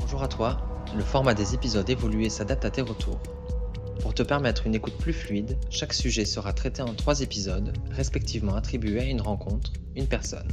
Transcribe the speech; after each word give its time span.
Bonjour 0.00 0.22
à 0.22 0.28
toi, 0.28 0.84
le 0.96 1.02
format 1.02 1.34
des 1.34 1.54
épisodes 1.54 1.88
évolue 1.88 2.24
et 2.24 2.30
s'adapte 2.30 2.64
à 2.64 2.70
tes 2.70 2.82
retours. 2.82 3.20
Pour 4.00 4.14
te 4.14 4.22
permettre 4.22 4.66
une 4.66 4.74
écoute 4.74 4.96
plus 4.96 5.12
fluide, 5.12 5.58
chaque 5.70 5.92
sujet 5.92 6.24
sera 6.24 6.52
traité 6.52 6.82
en 6.82 6.94
trois 6.94 7.20
épisodes, 7.20 7.72
respectivement 7.90 8.54
attribués 8.54 9.00
à 9.00 9.04
une 9.04 9.20
rencontre, 9.20 9.72
une 9.94 10.06
personne. 10.06 10.48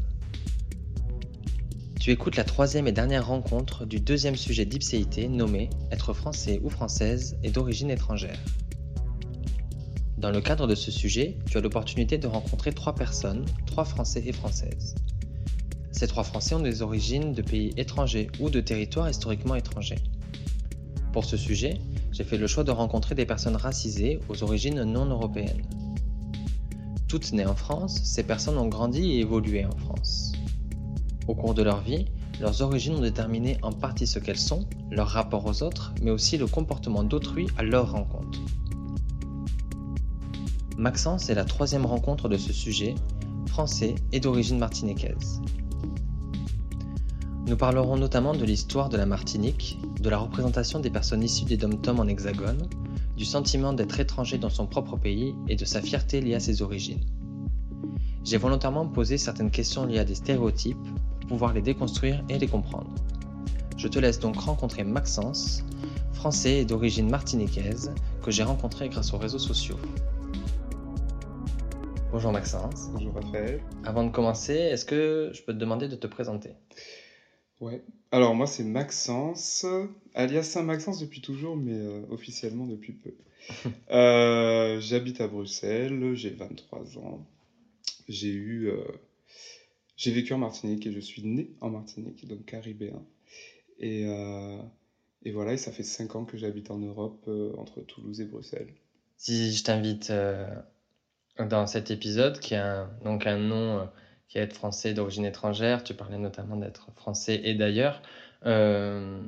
Tu 1.99 2.11
écoutes 2.11 2.35
la 2.35 2.43
troisième 2.43 2.87
et 2.87 2.91
dernière 2.91 3.27
rencontre 3.27 3.85
du 3.85 3.99
deuxième 3.99 4.35
sujet 4.35 4.65
d'Ipséité 4.65 5.27
nommé 5.27 5.69
Être 5.91 6.13
français 6.13 6.59
ou 6.63 6.69
française 6.69 7.37
et 7.43 7.51
d'origine 7.51 7.89
étrangère. 7.89 8.39
Dans 10.17 10.31
le 10.31 10.41
cadre 10.41 10.65
de 10.65 10.73
ce 10.73 10.89
sujet, 10.89 11.37
tu 11.49 11.57
as 11.57 11.61
l'opportunité 11.61 12.17
de 12.17 12.27
rencontrer 12.27 12.71
trois 12.71 12.95
personnes, 12.95 13.45
trois 13.65 13.85
Français 13.85 14.23
et 14.25 14.31
Françaises. 14.31 14.95
Ces 15.97 16.05
trois 16.05 16.23
Français 16.23 16.53
ont 16.53 16.59
des 16.59 16.83
origines 16.83 17.33
de 17.33 17.41
pays 17.41 17.73
étrangers 17.75 18.29
ou 18.39 18.51
de 18.51 18.61
territoires 18.61 19.09
historiquement 19.09 19.55
étrangers. 19.55 19.97
Pour 21.11 21.25
ce 21.25 21.37
sujet, 21.37 21.79
j'ai 22.11 22.23
fait 22.23 22.37
le 22.37 22.45
choix 22.45 22.63
de 22.63 22.69
rencontrer 22.69 23.15
des 23.15 23.25
personnes 23.25 23.55
racisées 23.55 24.19
aux 24.29 24.43
origines 24.43 24.83
non 24.83 25.05
européennes. 25.05 25.63
Toutes 27.07 27.33
nées 27.33 27.47
en 27.47 27.55
France, 27.55 27.99
ces 28.03 28.21
personnes 28.21 28.59
ont 28.59 28.67
grandi 28.67 29.13
et 29.13 29.21
évolué 29.21 29.65
en 29.65 29.75
France. 29.75 30.33
Au 31.27 31.33
cours 31.33 31.55
de 31.55 31.63
leur 31.63 31.81
vie, 31.81 32.05
leurs 32.39 32.61
origines 32.61 32.93
ont 32.93 33.01
déterminé 33.01 33.57
en 33.63 33.71
partie 33.71 34.05
ce 34.05 34.19
qu'elles 34.19 34.37
sont, 34.37 34.67
leur 34.91 35.07
rapport 35.07 35.47
aux 35.47 35.63
autres, 35.63 35.95
mais 36.03 36.11
aussi 36.11 36.37
le 36.37 36.45
comportement 36.45 37.03
d'autrui 37.03 37.47
à 37.57 37.63
leur 37.63 37.93
rencontre. 37.93 38.39
Maxence 40.77 41.31
est 41.31 41.35
la 41.35 41.45
troisième 41.45 41.87
rencontre 41.87 42.29
de 42.29 42.37
ce 42.37 42.53
sujet, 42.53 42.93
français 43.47 43.95
et 44.11 44.19
d'origine 44.19 44.59
martiniquaise. 44.59 45.41
Nous 47.47 47.55
parlerons 47.55 47.95
notamment 47.95 48.33
de 48.33 48.43
l'histoire 48.43 48.89
de 48.89 48.97
la 48.97 49.05
Martinique, 49.05 49.79
de 50.01 50.09
la 50.09 50.17
représentation 50.17 50.81
des 50.81 50.89
personnes 50.89 51.23
issues 51.23 51.45
des 51.45 51.55
dom-toms 51.55 52.01
en 52.01 52.07
hexagone, 52.09 52.67
du 53.15 53.23
sentiment 53.23 53.71
d'être 53.71 54.01
étranger 54.01 54.37
dans 54.37 54.49
son 54.49 54.67
propre 54.67 54.97
pays 54.97 55.33
et 55.47 55.55
de 55.55 55.63
sa 55.63 55.81
fierté 55.81 56.19
liée 56.19 56.35
à 56.35 56.41
ses 56.41 56.61
origines. 56.61 56.99
J'ai 58.25 58.35
volontairement 58.35 58.85
posé 58.85 59.17
certaines 59.17 59.49
questions 59.49 59.85
liées 59.85 59.99
à 59.99 60.03
des 60.03 60.15
stéréotypes 60.15 60.75
pour 61.21 61.29
pouvoir 61.29 61.53
les 61.53 61.61
déconstruire 61.61 62.21
et 62.27 62.37
les 62.37 62.47
comprendre. 62.47 62.93
Je 63.77 63.87
te 63.87 63.97
laisse 63.97 64.19
donc 64.19 64.35
rencontrer 64.35 64.83
Maxence, 64.83 65.63
français 66.11 66.57
et 66.57 66.65
d'origine 66.65 67.09
martiniquaise, 67.09 67.93
que 68.23 68.29
j'ai 68.29 68.43
rencontré 68.43 68.89
grâce 68.89 69.13
aux 69.13 69.17
réseaux 69.17 69.39
sociaux. 69.39 69.77
Bonjour 72.11 72.33
Maxence. 72.33 72.89
Bonjour 72.91 73.13
Raphaël. 73.13 73.61
Avant 73.85 74.03
de 74.03 74.09
commencer, 74.09 74.53
est-ce 74.53 74.83
que 74.83 75.31
je 75.33 75.41
peux 75.43 75.53
te 75.53 75.59
demander 75.59 75.87
de 75.87 75.95
te 75.95 76.07
présenter? 76.07 76.49
Ouais. 77.59 77.81
Alors 78.11 78.35
moi 78.35 78.47
c'est 78.47 78.63
Maxence, 78.63 79.65
alias 80.13 80.43
Saint-Maxence 80.43 80.99
depuis 80.99 81.21
toujours, 81.21 81.57
mais 81.57 81.73
euh, 81.73 82.01
officiellement 82.09 82.65
depuis 82.65 82.93
peu. 82.93 83.13
Euh, 83.91 84.81
j'habite 84.81 85.21
à 85.21 85.27
Bruxelles, 85.29 86.13
j'ai 86.15 86.31
23 86.31 86.97
ans. 86.97 87.25
J'ai 88.09 88.33
eu, 88.33 88.67
euh, 88.67 88.83
j'ai 89.95 90.11
vécu 90.11 90.33
en 90.33 90.37
Martinique 90.37 90.85
et 90.85 90.91
je 90.91 90.99
suis 90.99 91.23
né 91.23 91.51
en 91.61 91.69
Martinique, 91.69 92.27
donc 92.27 92.43
caribéen. 92.45 93.01
Et, 93.79 94.05
et 95.23 95.31
voilà, 95.31 95.53
et 95.53 95.57
ça 95.57 95.71
fait 95.71 95.83
5 95.83 96.15
ans 96.15 96.25
que 96.25 96.35
j'habite 96.35 96.71
en 96.71 96.79
Europe, 96.79 97.29
entre 97.57 97.81
Toulouse 97.81 98.19
et 98.19 98.25
Bruxelles. 98.25 98.73
Si 99.17 99.53
je 99.53 99.63
t'invite 99.63 100.11
dans 101.39 101.67
cet 101.67 101.91
épisode, 101.91 102.39
qui 102.39 102.55
a 102.55 102.89
donc 103.05 103.27
un 103.27 103.37
nom 103.37 103.87
qui 104.27 104.37
est 104.37 104.41
être 104.41 104.53
français 104.53 104.93
d'origine 104.93 105.25
étrangère. 105.25 105.83
Tu 105.83 105.93
parlais 105.93 106.17
notamment 106.17 106.55
d'être 106.55 106.91
français 106.95 107.41
et 107.43 107.53
d'ailleurs. 107.53 108.01
Euh, 108.45 109.21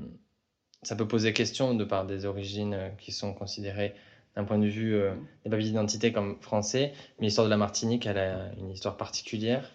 ça 0.83 0.95
peut 0.95 1.08
poser 1.08 1.33
question 1.33 1.73
de 1.73 1.83
par 1.83 2.06
des 2.06 2.25
origines 2.25 2.73
euh, 2.73 2.89
qui 2.97 3.11
sont 3.11 3.33
considérées 3.33 3.94
d'un 4.35 4.46
point 4.46 4.57
de 4.57 4.68
vue 4.68 4.96
euh, 4.96 5.13
des 5.44 5.50
papiers 5.50 5.66
d'identité 5.66 6.13
comme 6.13 6.38
français. 6.41 6.94
Mais 7.19 7.25
l'histoire 7.25 7.46
de 7.46 7.50
la 7.50 7.57
Martinique, 7.57 8.06
elle 8.06 8.18
a 8.18 8.51
une 8.57 8.69
histoire 8.69 8.96
particulière. 8.96 9.69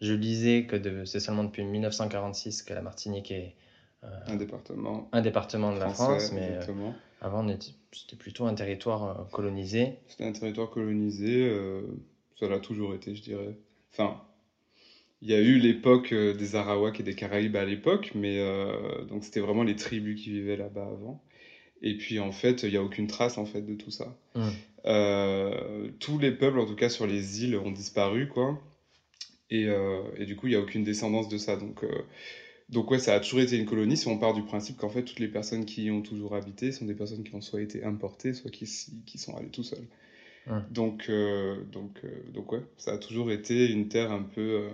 Je 0.00 0.14
lisais 0.14 0.64
que 0.64 1.04
c'est 1.04 1.20
seulement 1.20 1.44
depuis 1.44 1.64
1946 1.64 2.62
que 2.62 2.72
la 2.72 2.82
Martinique 2.82 3.30
est 3.30 3.56
un 4.28 4.36
département, 4.36 5.08
un 5.10 5.20
département 5.20 5.72
de 5.74 5.80
la 5.80 5.88
France, 5.88 6.30
mais 6.32 6.56
avant 7.20 7.44
c'était 7.90 8.14
plutôt 8.14 8.46
un 8.46 8.54
territoire 8.54 9.26
colonisé. 9.32 9.98
C'était 10.06 10.24
un 10.24 10.30
territoire 10.30 10.70
colonisé, 10.70 11.52
ça 12.38 12.46
l'a 12.46 12.60
toujours 12.60 12.94
été, 12.94 13.16
je 13.16 13.22
dirais. 13.22 13.58
Enfin, 13.92 14.22
il 15.20 15.30
y 15.30 15.34
a 15.34 15.40
eu 15.40 15.58
l'époque 15.58 16.12
euh, 16.12 16.32
des 16.32 16.54
Arawaks 16.54 17.00
et 17.00 17.02
des 17.02 17.14
Caraïbes 17.14 17.56
à 17.56 17.64
l'époque, 17.64 18.12
mais 18.14 18.38
euh, 18.38 19.04
donc 19.06 19.24
c'était 19.24 19.40
vraiment 19.40 19.64
les 19.64 19.74
tribus 19.74 20.20
qui 20.20 20.30
vivaient 20.30 20.56
là-bas 20.56 20.86
avant. 20.86 21.22
Et 21.82 21.96
puis 21.96 22.18
en 22.20 22.32
fait, 22.32 22.62
il 22.62 22.70
n'y 22.70 22.76
a 22.76 22.82
aucune 22.82 23.06
trace 23.08 23.38
en 23.38 23.44
fait 23.44 23.62
de 23.62 23.74
tout 23.74 23.90
ça. 23.90 24.16
Mmh. 24.34 24.48
Euh, 24.86 25.88
tous 25.98 26.18
les 26.18 26.30
peuples, 26.30 26.58
en 26.58 26.66
tout 26.66 26.76
cas 26.76 26.88
sur 26.88 27.06
les 27.06 27.44
îles, 27.44 27.56
ont 27.56 27.70
disparu 27.70 28.28
quoi. 28.28 28.60
Et, 29.50 29.66
et 30.18 30.26
du 30.26 30.36
coup, 30.36 30.46
il 30.46 30.50
n'y 30.50 30.56
a 30.56 30.60
aucune 30.60 30.84
descendance 30.84 31.30
de 31.30 31.38
ça. 31.38 31.56
Donc, 31.56 31.82
donc 32.68 32.90
ouais, 32.90 32.98
ça 32.98 33.14
a 33.14 33.20
toujours 33.20 33.40
été 33.40 33.56
une 33.56 33.64
colonie. 33.64 33.96
Si 33.96 34.06
on 34.08 34.18
part 34.18 34.34
du 34.34 34.42
principe 34.42 34.76
qu'en 34.76 34.90
fait, 34.90 35.04
toutes 35.04 35.20
les 35.20 35.28
personnes 35.28 35.64
qui 35.64 35.84
y 35.84 35.90
ont 35.90 36.02
toujours 36.02 36.34
habité 36.34 36.70
sont 36.70 36.84
des 36.84 36.92
personnes 36.92 37.24
qui 37.24 37.34
ont 37.34 37.40
soit 37.40 37.62
été 37.62 37.82
importées, 37.82 38.34
soit 38.34 38.50
qui, 38.50 38.68
qui 39.06 39.16
sont 39.16 39.34
allées 39.38 39.48
tout 39.48 39.62
seules. 39.62 39.86
Mmh. 40.48 40.58
Donc, 40.70 41.10
donc, 41.72 42.02
donc 42.34 42.52
ouais, 42.52 42.60
ça 42.76 42.92
a 42.92 42.98
toujours 42.98 43.32
été 43.32 43.70
une 43.70 43.88
terre 43.88 44.12
un 44.12 44.22
peu 44.22 44.68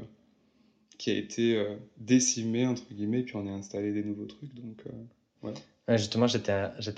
qui 0.99 1.11
a 1.11 1.15
été 1.15 1.57
euh, 1.57 1.77
décimé, 1.97 2.67
entre 2.67 2.83
guillemets, 2.93 3.23
puis 3.23 3.37
on 3.37 3.47
a 3.47 3.51
installé 3.51 3.93
des 3.93 4.03
nouveaux 4.03 4.27
trucs. 4.27 4.55
Donc, 4.55 4.83
euh, 4.87 5.49
ouais. 5.89 5.99
justement, 5.99 6.27
j'étais, 6.27 6.53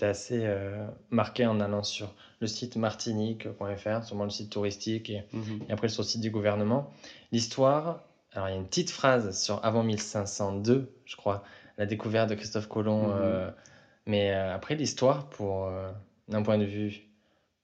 assez 0.04 0.40
euh, 0.44 0.86
marqué 1.10 1.46
en 1.46 1.60
allant 1.60 1.82
sur 1.82 2.14
le 2.40 2.46
site 2.46 2.76
martinique.fr, 2.76 4.04
sûrement 4.04 4.24
le 4.24 4.30
site 4.30 4.50
touristique, 4.50 5.12
mhm. 5.32 5.60
et, 5.68 5.72
après 5.72 5.88
sur 5.88 6.02
le 6.02 6.06
site 6.06 6.20
du 6.20 6.30
gouvernement. 6.30 6.92
L'histoire, 7.32 8.04
alors 8.32 8.48
il 8.48 8.52
y 8.52 8.54
a 8.54 8.58
une 8.58 8.66
petite 8.66 8.90
phrase 8.90 9.38
sur 9.38 9.64
avant 9.64 9.82
1502, 9.82 10.92
je 11.04 11.16
crois, 11.16 11.42
la 11.78 11.86
découverte 11.86 12.28
de 12.30 12.34
Christophe 12.34 12.68
Colomb, 12.68 13.08
mhm. 13.08 13.52
mais 14.06 14.30
après 14.30 14.74
l'histoire, 14.76 15.28
pour 15.30 15.70
d'un 16.28 16.42
point 16.42 16.58
de 16.58 16.64
vue 16.64 17.08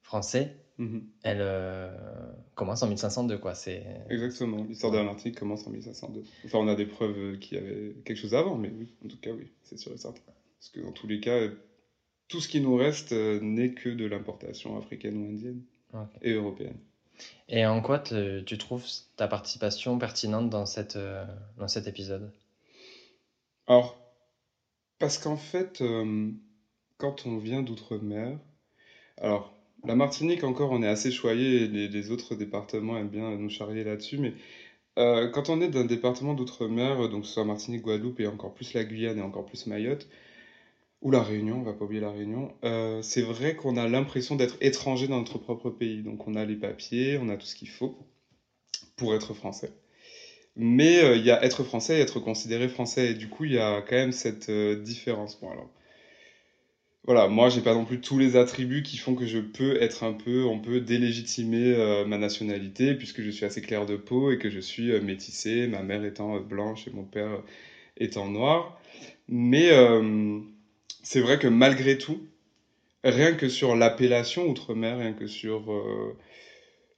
français, 0.03 0.57
Mhm. 0.79 1.07
Elle 1.23 1.41
euh, 1.41 1.91
commence 2.55 2.83
en 2.83 2.89
1502, 2.89 3.39
quoi. 3.39 3.55
C'est... 3.55 3.85
Exactement. 4.11 4.65
L'histoire 4.65 4.93
de 4.93 4.99
la 4.99 5.05
Martinique 5.05 5.39
commence 5.39 5.67
en 5.67 5.71
1502. 5.71 6.25
Enfin, 6.45 6.59
on 6.59 6.69
a 6.69 6.75
des 6.75 6.87
preuves 6.87 7.39
qu'il 7.39 7.59
y 7.59 7.61
avait 7.61 7.95
quelque 8.05 8.17
chose 8.17 8.35
avant, 8.35 8.57
mais 8.57 8.71
oui, 8.71 8.89
en 9.05 9.09
tout 9.09 9.19
cas, 9.19 9.31
oui, 9.31 9.49
c'est 9.63 9.79
sûr 9.79 9.93
et 9.93 9.99
certain. 9.99 10.21
Parce 10.59 10.71
que 10.71 10.81
dans 10.81 10.93
tous 10.93 11.07
les 11.07 11.21
cas, 11.21 11.49
tout 12.29 12.41
ce 12.41 12.49
qui 12.49 12.61
nous 12.61 12.77
reste 12.77 13.13
euh, 13.13 13.41
n'est 13.41 13.73
que 13.73 13.89
de 13.89 14.07
l'importation 14.07 14.79
africaine 14.79 15.17
ou 15.17 15.29
indienne 15.29 15.63
et 16.23 16.33
européenne. 16.33 16.79
Et 17.49 17.67
en 17.67 17.83
quoi 17.83 17.99
tu 17.99 18.59
trouves 18.59 18.87
ta 19.17 19.29
participation 19.29 19.99
pertinente 19.99 20.49
dans, 20.49 20.65
cette, 20.65 20.97
euh, 20.97 21.25
dans 21.59 21.69
cet 21.69 21.87
épisode? 21.87 22.33
Alors, 23.67 23.99
parce 24.99 25.19
qu'en 25.19 25.37
fait, 25.37 25.83
quand 26.97 27.27
on 27.27 27.37
vient 27.37 27.63
d'outre-mer, 27.63 28.39
alors 29.19 29.53
la 29.85 29.95
Martinique, 29.97 30.45
encore, 30.45 30.71
on 30.71 30.83
est 30.83 30.89
assez 30.89 31.11
choyé, 31.11 31.67
les, 31.69 32.11
autres 32.11 32.35
départements 32.35 32.97
aiment 32.99 33.09
bien 33.09 33.37
nous 33.37 33.51
charrier 33.51 33.85
là-dessus, 33.85 34.19
mais 34.19 34.35
euh, 34.99 35.29
quand 35.29 35.49
on 35.49 35.61
est 35.61 35.69
d'un 35.69 35.85
département 35.85 36.35
d'outre-mer, 36.35 37.09
donc 37.09 37.27
ce 37.27 37.33
soit 37.33 37.45
Martinique, 37.45 37.83
Guadeloupe 37.83 38.21
et 38.21 38.27
encore 38.27 38.55
plus 38.55 38.75
la 38.75 38.85
Guyane 38.85 39.19
et 39.19 39.23
encore 39.23 39.47
plus 39.47 39.67
Mayotte, 39.67 40.09
ou 41.01 41.11
la 41.11 41.23
Réunion, 41.23 41.59
on 41.61 41.63
va 41.63 41.73
pas 41.73 41.85
oublier 41.85 42.01
la 42.01 42.13
Réunion, 42.13 42.53
euh, 42.65 43.03
c'est 43.03 43.23
vrai 43.23 43.57
qu'on 43.57 43.77
a 43.77 43.89
l'impression 43.89 44.37
d'être 44.37 44.57
étranger 44.61 45.09
dans 45.09 45.19
notre 45.19 45.39
propre 45.39 45.71
pays. 45.71 46.03
Donc 46.03 46.29
on 46.29 46.35
a 46.35 46.45
les 46.45 46.57
papiers, 46.57 47.19
on 47.21 47.29
a 47.29 47.37
tout 47.37 47.47
ce 47.47 47.57
qu'il 47.57 47.69
faut 47.69 47.99
pour 48.97 49.15
être 49.15 49.35
français. 49.35 49.73
Mais 50.57 51.03
euh, 51.03 51.17
il 51.17 51.25
y 51.25 51.31
a 51.33 51.43
être 51.45 51.65
français 51.65 51.99
et 51.99 52.01
être 52.03 52.21
considéré 52.21 52.69
français, 52.69 53.13
et 53.13 53.15
du 53.15 53.29
coup 53.29 53.45
il 53.45 53.53
y 53.55 53.59
a 53.59 53.83
quand 53.83 53.97
même 53.97 54.13
cette 54.13 54.51
différence. 54.51 55.41
Voilà, 57.05 57.27
moi 57.27 57.49
j'ai 57.49 57.63
pas 57.63 57.75
non 57.75 57.85
plus 57.85 58.01
tous 58.01 58.17
les 58.17 58.37
attributs 58.37 58.83
qui 58.85 58.97
font 58.97 59.17
que 59.17 59.27
je 59.27 59.41
peux 59.41 59.81
être 59.83 60.05
un 60.05 60.13
peu, 60.13 60.45
on 60.45 60.61
peut 60.61 60.81
délégitimer 60.81 61.75
euh, 61.75 62.05
ma 62.07 62.17
nationalité 62.17 62.95
puisque 62.95 63.23
je 63.23 63.31
suis 63.31 63.45
assez 63.45 63.61
clair 63.61 63.87
de 63.87 63.97
peau 63.97 64.31
et 64.31 64.39
que 64.39 64.51
je 64.51 64.61
suis 64.61 64.93
euh, 64.93 65.01
métissé, 65.01 65.67
ma 65.67 65.83
mère 65.83 66.05
étant 66.05 66.37
euh, 66.37 66.41
blanche 66.41 66.87
et 66.87 66.91
mon 66.93 67.03
père 67.05 67.43
étant 67.97 68.29
noir. 68.29 68.81
Mais 69.29 69.71
c'est 71.03 71.21
vrai 71.21 71.39
que 71.39 71.49
malgré 71.49 71.99
tout, 71.99 72.21
rien 73.05 73.33
que 73.35 73.49
sur 73.49 73.75
l'appellation 73.77 74.47
outre-mer, 74.49 74.99
rien 74.99 75.13
que 75.13 75.27
sur 75.27 75.73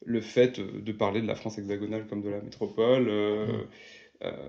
le 0.04 0.20
fait 0.20 0.60
de 0.60 0.92
parler 0.92 1.20
de 1.20 1.26
la 1.26 1.34
France 1.34 1.58
hexagonale 1.58 2.06
comme 2.08 2.22
de 2.22 2.30
la 2.30 2.40
métropole, 2.40 3.04
mmh. 3.04 3.66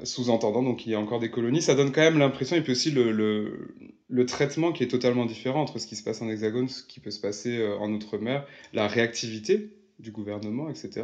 Sous-entendant 0.03 0.63
donc 0.63 0.85
il 0.85 0.91
y 0.91 0.95
a 0.95 0.99
encore 0.99 1.19
des 1.19 1.29
colonies, 1.29 1.61
ça 1.61 1.75
donne 1.75 1.91
quand 1.91 2.01
même 2.01 2.19
l'impression, 2.19 2.55
et 2.55 2.61
puis 2.61 2.73
aussi 2.73 2.91
le, 2.91 3.75
le 4.07 4.25
traitement 4.25 4.71
qui 4.71 4.83
est 4.83 4.87
totalement 4.87 5.25
différent 5.25 5.61
entre 5.61 5.79
ce 5.79 5.87
qui 5.87 5.95
se 5.95 6.03
passe 6.03 6.21
en 6.21 6.29
Hexagone, 6.29 6.69
ce 6.69 6.83
qui 6.83 6.99
peut 6.99 7.11
se 7.11 7.19
passer 7.19 7.57
euh, 7.57 7.77
en 7.77 7.91
Outre-mer, 7.91 8.45
la 8.73 8.87
réactivité 8.87 9.71
du 9.99 10.11
gouvernement, 10.11 10.69
etc. 10.69 11.03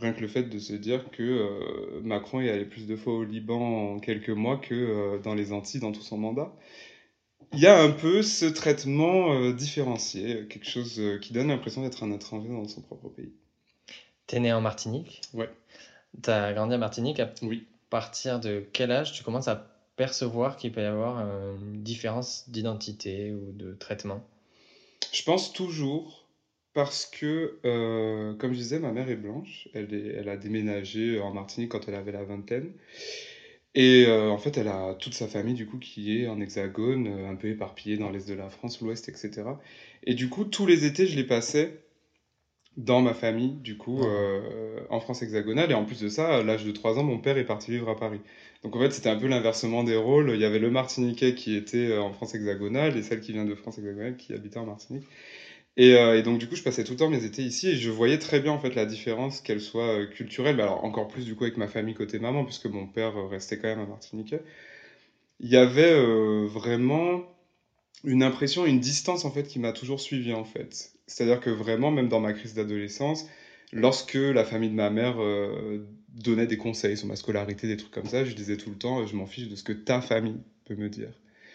Rien 0.00 0.12
que 0.12 0.20
le 0.20 0.28
fait 0.28 0.44
de 0.44 0.58
se 0.58 0.74
dire 0.74 1.10
que 1.10 1.22
euh, 1.22 2.00
Macron 2.02 2.40
est 2.40 2.50
allé 2.50 2.64
plus 2.64 2.86
de 2.86 2.94
fois 2.96 3.14
au 3.14 3.24
Liban 3.24 3.94
en 3.94 3.98
quelques 3.98 4.30
mois 4.30 4.56
que 4.56 4.74
euh, 4.74 5.18
dans 5.18 5.34
les 5.34 5.52
Antilles 5.52 5.80
dans 5.80 5.92
tout 5.92 6.02
son 6.02 6.18
mandat. 6.18 6.52
Il 7.52 7.60
y 7.60 7.66
a 7.66 7.80
un 7.80 7.90
peu 7.90 8.22
ce 8.22 8.44
traitement 8.44 9.32
euh, 9.32 9.52
différencié, 9.52 10.46
quelque 10.48 10.68
chose 10.68 11.00
qui 11.20 11.32
donne 11.32 11.48
l'impression 11.48 11.82
d'être 11.82 12.02
un 12.04 12.12
étranger 12.12 12.48
dans 12.48 12.68
son 12.68 12.82
propre 12.82 13.08
pays. 13.08 13.32
T'es 14.26 14.38
né 14.38 14.52
en 14.52 14.60
Martinique? 14.60 15.22
Ouais. 15.32 15.50
T'as 16.22 16.52
grandi 16.52 16.74
en 16.74 16.78
Martinique? 16.78 17.20
À 17.20 17.32
Oui. 17.42 17.66
Partir 17.90 18.40
de 18.40 18.64
quel 18.72 18.90
âge 18.90 19.12
tu 19.12 19.22
commences 19.22 19.48
à 19.48 19.70
percevoir 19.96 20.56
qu'il 20.56 20.72
peut 20.72 20.82
y 20.82 20.84
avoir 20.84 21.18
une 21.56 21.82
différence 21.82 22.48
d'identité 22.48 23.32
ou 23.32 23.52
de 23.52 23.74
traitement? 23.74 24.24
Je 25.12 25.22
pense 25.22 25.52
toujours 25.52 26.28
parce 26.74 27.06
que, 27.06 27.58
euh, 27.64 28.34
comme 28.34 28.52
je 28.52 28.58
disais, 28.58 28.78
ma 28.78 28.92
mère 28.92 29.08
est 29.10 29.16
blanche. 29.16 29.68
Elle, 29.74 30.28
a 30.28 30.36
déménagé 30.36 31.18
en 31.20 31.32
Martinique 31.32 31.70
quand 31.72 31.88
elle 31.88 31.96
avait 31.96 32.12
la 32.12 32.22
vingtaine. 32.22 32.70
Et 33.74 34.06
euh, 34.06 34.30
en 34.30 34.38
fait, 34.38 34.56
elle 34.58 34.68
a 34.68 34.94
toute 34.94 35.14
sa 35.14 35.28
famille, 35.28 35.54
du 35.54 35.66
coup, 35.66 35.78
qui 35.78 36.18
est 36.18 36.28
en 36.28 36.40
hexagone, 36.40 37.06
euh, 37.08 37.28
un 37.28 37.34
peu 37.34 37.48
éparpillée 37.48 37.96
dans 37.96 38.10
l'est 38.10 38.28
de 38.28 38.34
la 38.34 38.48
France, 38.48 38.80
l'ouest, 38.80 39.08
etc. 39.08 39.58
Et 40.04 40.14
du 40.14 40.28
coup, 40.28 40.44
tous 40.44 40.66
les 40.66 40.84
étés, 40.84 41.06
je 41.06 41.16
les 41.16 41.24
passais 41.24 41.80
dans 42.78 43.02
ma 43.02 43.14
famille, 43.14 43.52
du 43.56 43.76
coup, 43.76 44.02
euh, 44.04 44.80
en 44.90 45.00
France 45.00 45.22
hexagonale. 45.22 45.70
Et 45.72 45.74
en 45.74 45.84
plus 45.84 46.00
de 46.00 46.08
ça, 46.08 46.38
à 46.38 46.42
l'âge 46.42 46.64
de 46.64 46.72
3 46.72 46.98
ans, 46.98 47.04
mon 47.04 47.18
père 47.20 47.38
est 47.38 47.44
parti 47.44 47.72
vivre 47.72 47.90
à 47.90 47.96
Paris. 47.96 48.22
Donc 48.64 48.76
en 48.76 48.80
fait, 48.80 48.92
c'était 48.92 49.10
un 49.10 49.16
peu 49.18 49.28
l'inversement 49.28 49.84
des 49.84 49.96
rôles. 49.96 50.32
Il 50.34 50.40
y 50.40 50.46
avait 50.46 50.60
le 50.60 50.70
Martiniquais 50.70 51.34
qui 51.34 51.56
était 51.56 51.90
euh, 51.90 52.02
en 52.02 52.12
France 52.12 52.34
hexagonale 52.34 52.96
et 52.96 53.02
celle 53.02 53.20
qui 53.20 53.32
vient 53.32 53.44
de 53.46 53.54
France 53.54 53.78
hexagonale 53.78 54.16
qui 54.16 54.32
habitait 54.34 54.58
en 54.58 54.66
Martinique. 54.66 55.04
Et, 55.76 55.94
euh, 55.94 56.18
et 56.18 56.22
donc 56.22 56.38
du 56.38 56.48
coup, 56.48 56.56
je 56.56 56.62
passais 56.64 56.84
tout 56.84 56.92
le 56.92 56.98
temps 56.98 57.10
mes 57.10 57.24
étés 57.24 57.42
ici 57.42 57.70
et 57.70 57.76
je 57.76 57.90
voyais 57.90 58.18
très 58.18 58.40
bien 58.40 58.52
en 58.52 58.58
fait 58.60 58.74
la 58.74 58.86
différence, 58.86 59.40
qu'elle 59.40 59.60
soit 59.60 60.06
culturelle, 60.08 60.56
mais 60.56 60.62
alors 60.64 60.84
encore 60.84 61.08
plus 61.08 61.24
du 61.26 61.36
coup 61.36 61.44
avec 61.44 61.56
ma 61.58 61.68
famille 61.68 61.94
côté 61.94 62.18
maman, 62.18 62.44
puisque 62.44 62.66
mon 62.66 62.86
père 62.86 63.14
restait 63.30 63.58
quand 63.58 63.68
même 63.68 63.80
à 63.80 63.86
Martinique. 63.86 64.34
Il 65.40 65.48
y 65.48 65.56
avait 65.56 65.90
euh, 65.90 66.46
vraiment 66.46 67.24
une 68.04 68.22
impression, 68.22 68.66
une 68.66 68.80
distance 68.80 69.24
en 69.24 69.32
fait 69.32 69.44
qui 69.44 69.58
m'a 69.60 69.72
toujours 69.72 70.00
suivi 70.00 70.32
en 70.34 70.44
fait. 70.44 70.92
C'est-à-dire 71.08 71.40
que 71.40 71.50
vraiment, 71.50 71.90
même 71.90 72.08
dans 72.08 72.20
ma 72.20 72.32
crise 72.32 72.54
d'adolescence, 72.54 73.26
lorsque 73.72 74.14
la 74.14 74.44
famille 74.44 74.70
de 74.70 74.74
ma 74.74 74.90
mère 74.90 75.16
euh, 75.18 75.84
donnait 76.14 76.46
des 76.46 76.56
conseils 76.56 76.96
sur 76.96 77.08
ma 77.08 77.16
scolarité, 77.16 77.66
des 77.66 77.76
trucs 77.76 77.90
comme 77.90 78.06
ça, 78.06 78.24
je 78.24 78.34
disais 78.34 78.56
tout 78.56 78.70
le 78.70 78.76
temps, 78.76 79.06
je 79.06 79.16
m'en 79.16 79.26
fiche 79.26 79.48
de 79.48 79.56
ce 79.56 79.64
que 79.64 79.72
ta 79.72 80.00
famille 80.00 80.40
peut 80.64 80.76
me 80.76 80.88
dire. 80.88 81.10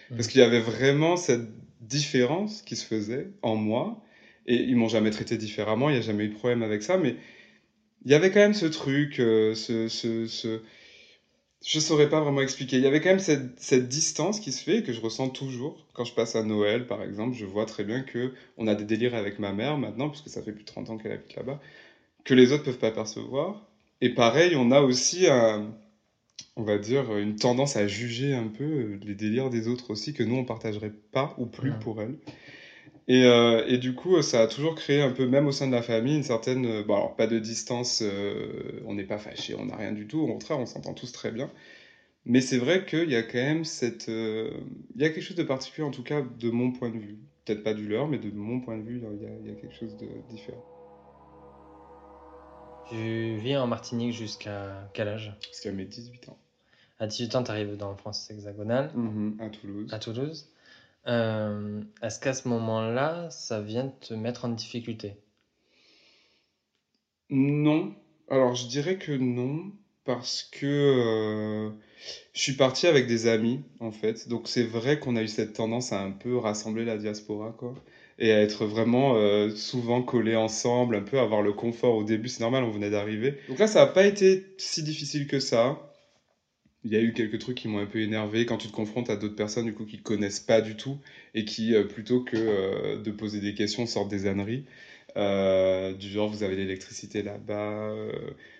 Parce 0.10 0.28
qu'il 0.28 0.42
y 0.42 0.44
avait 0.44 0.60
vraiment 0.60 1.16
cette 1.18 1.48
différence 1.82 2.62
qui 2.62 2.76
se 2.76 2.86
faisait 2.86 3.30
en 3.42 3.56
moi 3.56 4.04
et 4.46 4.56
ils 4.56 4.76
m'ont 4.76 4.90
jamais 4.90 5.12
traité 5.12 5.38
différemment, 5.38 5.90
il 5.90 5.94
n'y 5.94 6.00
a 6.00 6.02
jamais 6.02 6.26
eu 6.26 6.30
de 6.30 6.36
problème 6.36 6.62
avec 6.64 6.84
ça, 6.84 6.98
mais 6.98 7.16
il 8.06 8.12
y 8.12 8.16
avait 8.16 8.32
quand 8.32 8.42
même 8.42 8.54
ce 8.54 8.66
truc, 8.66 9.20
euh, 9.20 9.56
ce, 9.56 9.88
ce, 9.88 10.28
ce... 10.28 10.60
Je 11.66 11.80
saurais 11.80 12.10
pas 12.10 12.20
vraiment 12.20 12.42
expliquer. 12.42 12.76
Il 12.78 12.84
y 12.84 12.88
avait 12.88 13.00
quand 13.00 13.10
même 13.10 13.20
cette, 13.20 13.58
cette 13.60 13.88
distance 13.88 14.40
qui 14.40 14.52
se 14.52 14.62
fait 14.62 14.80
et 14.80 14.84
que 14.84 14.92
je 14.92 15.00
ressens 15.00 15.30
toujours. 15.30 15.88
Quand 15.94 16.04
je 16.04 16.14
passe 16.14 16.36
à 16.36 16.44
Noël, 16.44 16.86
par 16.86 17.02
exemple, 17.02 17.36
je 17.36 17.46
vois 17.46 17.66
très 17.66 17.84
bien 17.86 18.02
que 18.04 18.34
on 18.58 18.68
a 18.68 18.76
des 18.76 18.84
délires 18.84 19.16
avec 19.16 19.40
ma 19.40 19.54
mère 19.54 19.78
maintenant, 19.78 20.10
puisque 20.10 20.30
ça 20.30 20.42
fait 20.44 20.52
plus 20.52 20.64
de 20.64 20.68
30 20.68 20.90
ans 20.90 20.98
qu'elle 20.98 21.14
habite 21.14 21.36
là-bas, 21.36 21.60
que 22.26 22.34
les 22.36 22.52
autres 22.54 22.64
peuvent 22.64 22.80
pas 22.80 22.92
percevoir. 22.92 23.66
Et 24.02 24.10
pareil, 24.10 24.56
on 24.58 24.72
a 24.72 24.82
aussi 24.82 25.28
un, 25.28 25.76
on 26.58 26.64
va 26.64 26.78
dire, 26.80 27.18
une 27.18 27.36
tendance 27.38 27.76
à 27.78 27.88
juger 27.88 28.34
un 28.34 28.50
peu 28.50 29.00
les 29.04 29.16
délires 29.16 29.50
des 29.50 29.68
autres 29.68 29.92
aussi, 29.92 30.14
que 30.14 30.24
nous, 30.24 30.36
on 30.36 30.46
partagerait 30.46 30.94
pas 31.12 31.34
ou 31.38 31.48
plus 31.48 31.74
pour 31.78 32.02
elle. 32.02 32.18
Et, 33.08 33.26
euh, 33.26 33.66
et 33.68 33.78
du 33.78 33.94
coup, 33.96 34.22
ça 34.22 34.42
a 34.44 34.48
toujours 34.48 34.76
créé 34.76 35.02
un 35.02 35.12
peu, 35.12 35.26
même 35.28 35.48
au 35.48 35.52
sein 35.52 35.68
de 35.68 35.74
la 35.74 35.82
famille, 35.82 36.16
une 36.16 36.24
certaine. 36.24 36.66
euh, 36.66 36.84
Bon, 36.84 36.96
alors 36.96 37.16
pas 37.16 37.28
de 37.28 37.38
distance, 37.40 38.02
euh, 38.02 38.82
on 38.86 38.94
n'est 38.96 39.04
pas 39.04 39.18
fâchés, 39.18 39.56
on 39.56 39.66
n'a 39.66 39.76
rien 39.76 39.92
du 39.92 40.08
tout, 40.08 40.20
au 40.22 40.28
contraire, 40.28 40.60
on 40.60 40.66
s'entend 40.66 40.94
tous 40.94 41.12
très 41.12 41.32
bien. 41.32 41.52
Mais 42.26 42.42
c'est 42.42 42.58
vrai 42.58 42.86
qu'il 42.86 43.10
y 43.12 43.16
a 43.16 43.24
quand 43.24 43.40
même 43.40 43.66
cette. 43.66 44.10
euh, 44.10 44.52
Il 44.96 45.02
y 45.02 45.06
a 45.06 45.10
quelque 45.10 45.24
chose 45.24 45.38
de 45.38 45.44
particulier, 45.44 45.86
en 45.88 45.92
tout 45.92 46.04
cas, 46.04 46.22
de 46.22 46.50
mon 46.50 46.72
point 46.72 46.90
de 46.90 46.98
vue. 46.98 47.20
Peut-être 47.46 47.64
pas 47.64 47.74
du 47.74 47.88
leur, 47.90 48.08
mais 48.08 48.20
de 48.20 48.32
mon 48.32 48.62
point 48.62 48.78
de 48.78 48.84
vue, 48.84 48.98
il 49.00 49.24
y 49.24 49.26
a, 49.26 49.30
il 49.42 49.48
y 49.48 49.52
a 49.52 49.56
quelque 49.56 49.76
chose 49.76 49.96
de 49.98 50.08
différent. 50.30 50.64
Tu 52.90 53.38
vis 53.38 53.58
en 53.58 53.68
Martinique 53.68 54.14
jusqu'à 54.14 54.90
quel 54.94 55.08
âge? 55.08 55.34
Parce 55.46 55.60
qu'à 55.62 55.72
mes 55.72 55.86
18 55.86 56.30
ans. 56.30 56.38
À 57.00 57.08
18 57.08 57.36
ans, 57.36 57.44
tu 57.44 57.52
arrives 57.52 57.76
dans 57.78 57.96
France 57.98 58.30
hexagonale, 58.30 58.92
Mhm, 58.96 59.38
à 59.40 59.50
Toulouse. 59.50 59.90
à 59.94 60.00
Toulouse. 60.00 60.48
Euh, 61.08 61.82
Est-ce 62.02 62.20
qu'à 62.20 62.34
ce 62.34 62.48
moment-là, 62.50 63.30
ça 63.30 63.62
vient 63.62 63.90
te 63.90 64.14
mettre 64.14 64.44
en 64.46 64.50
difficulté? 64.50 65.16
Non. 67.30 67.94
Alors, 68.30 68.56
je 68.56 68.68
dirais 68.68 68.98
que 68.98 69.12
non, 69.12 69.72
parce 70.06 70.44
que 70.44 70.66
euh, 70.66 71.70
je 72.34 72.42
suis 72.42 72.54
parti 72.56 72.88
avec 72.88 73.08
des 73.08 73.28
amis, 73.28 73.64
en 73.80 73.92
fait. 73.92 74.28
Donc, 74.30 74.48
c'est 74.48 74.64
vrai 74.64 75.00
qu'on 75.00 75.16
a 75.16 75.24
eu 75.24 75.28
cette 75.28 75.54
tendance 75.54 75.92
à 75.94 76.02
un 76.02 76.12
peu 76.12 76.38
rassembler 76.38 76.86
la 76.86 76.98
diaspora, 76.98 77.54
quoi. 77.58 77.76
Et 78.20 78.32
à 78.32 78.42
être 78.42 78.66
vraiment 78.66 79.16
euh, 79.16 79.50
souvent 79.52 80.04
collés 80.04 80.36
ensemble, 80.36 80.96
un 80.96 81.02
peu 81.02 81.20
avoir 81.20 81.42
le 81.42 81.54
confort 81.54 81.96
au 81.98 82.04
début. 82.04 82.30
C'est 82.30 82.42
normal, 82.42 82.64
on 82.64 82.72
venait 82.72 82.92
d'arriver. 82.92 83.38
Donc 83.48 83.60
là, 83.60 83.68
ça 83.68 83.80
n'a 83.86 83.88
pas 83.92 84.06
été 84.06 84.54
si 84.58 84.84
difficile 84.84 85.28
que 85.28 85.40
ça. 85.40 85.93
Il 86.86 86.92
y 86.92 86.98
a 86.98 87.02
eu 87.02 87.14
quelques 87.14 87.40
trucs 87.40 87.58
qui 87.58 87.68
m'ont 87.68 87.80
un 87.80 87.86
peu 87.86 88.00
énervé 88.02 88.46
quand 88.46 88.58
tu 88.58 88.68
te 88.68 88.74
confrontes 88.74 89.10
à 89.10 89.16
d'autres 89.16 89.36
personnes 89.36 89.66
du 89.66 89.74
coup 89.74 89.86
qui 89.86 90.00
connaissent 90.00 90.40
pas 90.42 90.62
du 90.62 90.76
tout 90.76 90.98
et 91.34 91.46
qui 91.46 91.74
euh, 91.76 91.86
plutôt 91.86 92.22
que 92.22 92.36
euh, 92.36 93.02
de 93.02 93.12
poser 93.12 93.40
des 93.40 93.54
questions 93.54 93.86
sortent 93.86 94.10
des 94.10 94.28
âneries. 94.28 94.66
Euh, 95.16 95.94
du 95.94 96.10
genre 96.10 96.28
vous 96.28 96.44
avez 96.44 96.56
l'électricité 96.56 97.22
là-bas 97.22 97.94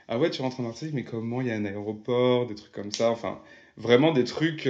ah 0.08 0.20
ouais 0.20 0.30
tu 0.30 0.42
rentres 0.44 0.60
en 0.60 0.64
Martinique 0.64 0.94
mais 0.94 1.04
comment? 1.04 1.42
Il 1.42 1.48
y 1.48 1.52
a 1.52 1.56
un 1.56 1.66
aéroport 1.66 2.48
des 2.48 2.56
trucs 2.56 2.72
comme 2.72 2.92
ça. 2.92 3.10
Enfin 3.12 3.42
vraiment 3.78 4.12
des 4.14 4.24
trucs 4.24 4.70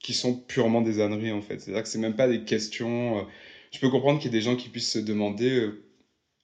qui 0.00 0.14
sont 0.14 0.34
purement 0.34 0.80
des 0.82 1.00
âneries 1.00 1.32
en 1.32 1.42
fait. 1.42 1.60
C'est 1.60 1.70
à 1.70 1.74
dire 1.74 1.82
que 1.82 1.88
c'est 1.88 1.98
même 1.98 2.16
pas 2.16 2.28
des 2.28 2.44
questions 2.44 3.26
je 3.72 3.80
peux 3.80 3.90
comprendre 3.90 4.18
qu'il 4.20 4.32
y 4.32 4.34
ait 4.36 4.38
des 4.38 4.44
gens 4.44 4.56
qui 4.56 4.68
puissent 4.68 4.92
se 4.92 4.98
demander 4.98 5.68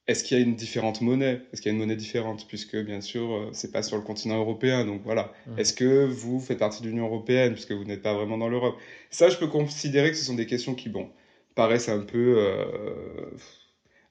est-ce 0.07 0.23
qu'il 0.23 0.37
y 0.37 0.41
a 0.41 0.43
une 0.43 0.55
différente 0.55 1.01
monnaie? 1.01 1.41
Est-ce 1.53 1.61
qu'il 1.61 1.69
y 1.71 1.73
a 1.73 1.73
une 1.73 1.79
monnaie 1.79 1.95
différente? 1.95 2.47
Puisque, 2.47 2.75
bien 2.77 3.01
sûr, 3.01 3.31
euh, 3.33 3.49
c'est 3.53 3.71
pas 3.71 3.83
sur 3.83 3.97
le 3.97 4.03
continent 4.03 4.37
européen, 4.39 4.85
donc 4.85 5.01
voilà. 5.03 5.31
Mhm. 5.47 5.59
Est-ce 5.59 5.73
que 5.73 6.05
vous 6.05 6.39
faites 6.39 6.59
partie 6.59 6.81
de 6.83 6.87
l'Union 6.87 7.05
européenne, 7.05 7.53
puisque 7.53 7.71
vous 7.71 7.83
n'êtes 7.85 8.01
pas 8.01 8.13
vraiment 8.13 8.37
dans 8.37 8.49
l'Europe? 8.49 8.77
Ça, 9.09 9.29
je 9.29 9.37
peux 9.37 9.47
considérer 9.47 10.11
que 10.11 10.17
ce 10.17 10.25
sont 10.25 10.35
des 10.35 10.45
questions 10.47 10.75
qui, 10.75 10.89
bon, 10.89 11.09
paraissent 11.55 11.89
un 11.89 12.01
peu, 12.01 12.35
euh, 12.39 12.65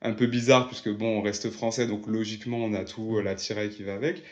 un 0.02 0.12
peu 0.12 0.26
bizarres, 0.26 0.66
puisque, 0.66 0.90
bon, 0.90 1.19
on 1.19 1.22
reste 1.22 1.50
français, 1.50 1.87
donc 1.87 2.06
logiquement, 2.06 2.58
on 2.58 2.72
a 2.75 2.84
tout, 2.84 3.16
euh, 3.19 3.22
l'attirail 3.22 3.70
qui 3.70 3.82
va 3.82 3.94
avec. 3.94 4.22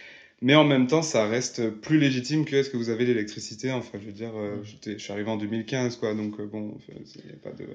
Mais 0.40 0.54
en 0.54 0.64
même 0.64 0.86
temps, 0.86 1.02
ça 1.02 1.26
reste 1.26 1.68
plus 1.70 1.98
légitime 1.98 2.44
que 2.44 2.54
est-ce 2.56 2.70
que 2.70 2.76
vous 2.76 2.90
avez 2.90 3.04
l'électricité? 3.04 3.72
Enfin, 3.72 3.98
je 4.00 4.06
veux 4.06 4.12
dire, 4.12 4.32
euh, 4.36 4.62
j'étais- 4.62 4.92
je 4.92 4.98
suis 5.02 5.12
arrivé 5.12 5.28
en 5.30 5.36
2015, 5.36 5.96
quoi, 5.96 6.14
donc 6.14 6.40
bon, 6.40 6.78
il 6.88 7.26
n'y 7.26 7.32
a 7.32 7.36
pas 7.42 7.50
de... 7.50 7.66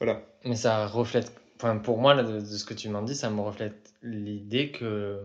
Voilà. 0.00 0.20
Mais 0.44 0.56
ça 0.56 0.86
reflète, 0.86 1.32
enfin 1.64 1.78
pour 1.78 1.98
moi, 1.98 2.14
là, 2.14 2.22
de, 2.22 2.40
de 2.40 2.44
ce 2.44 2.64
que 2.64 2.74
tu 2.74 2.88
m'en 2.88 3.02
dis, 3.02 3.14
ça 3.14 3.30
me 3.30 3.40
reflète 3.40 3.94
l'idée 4.02 4.70
que 4.70 5.20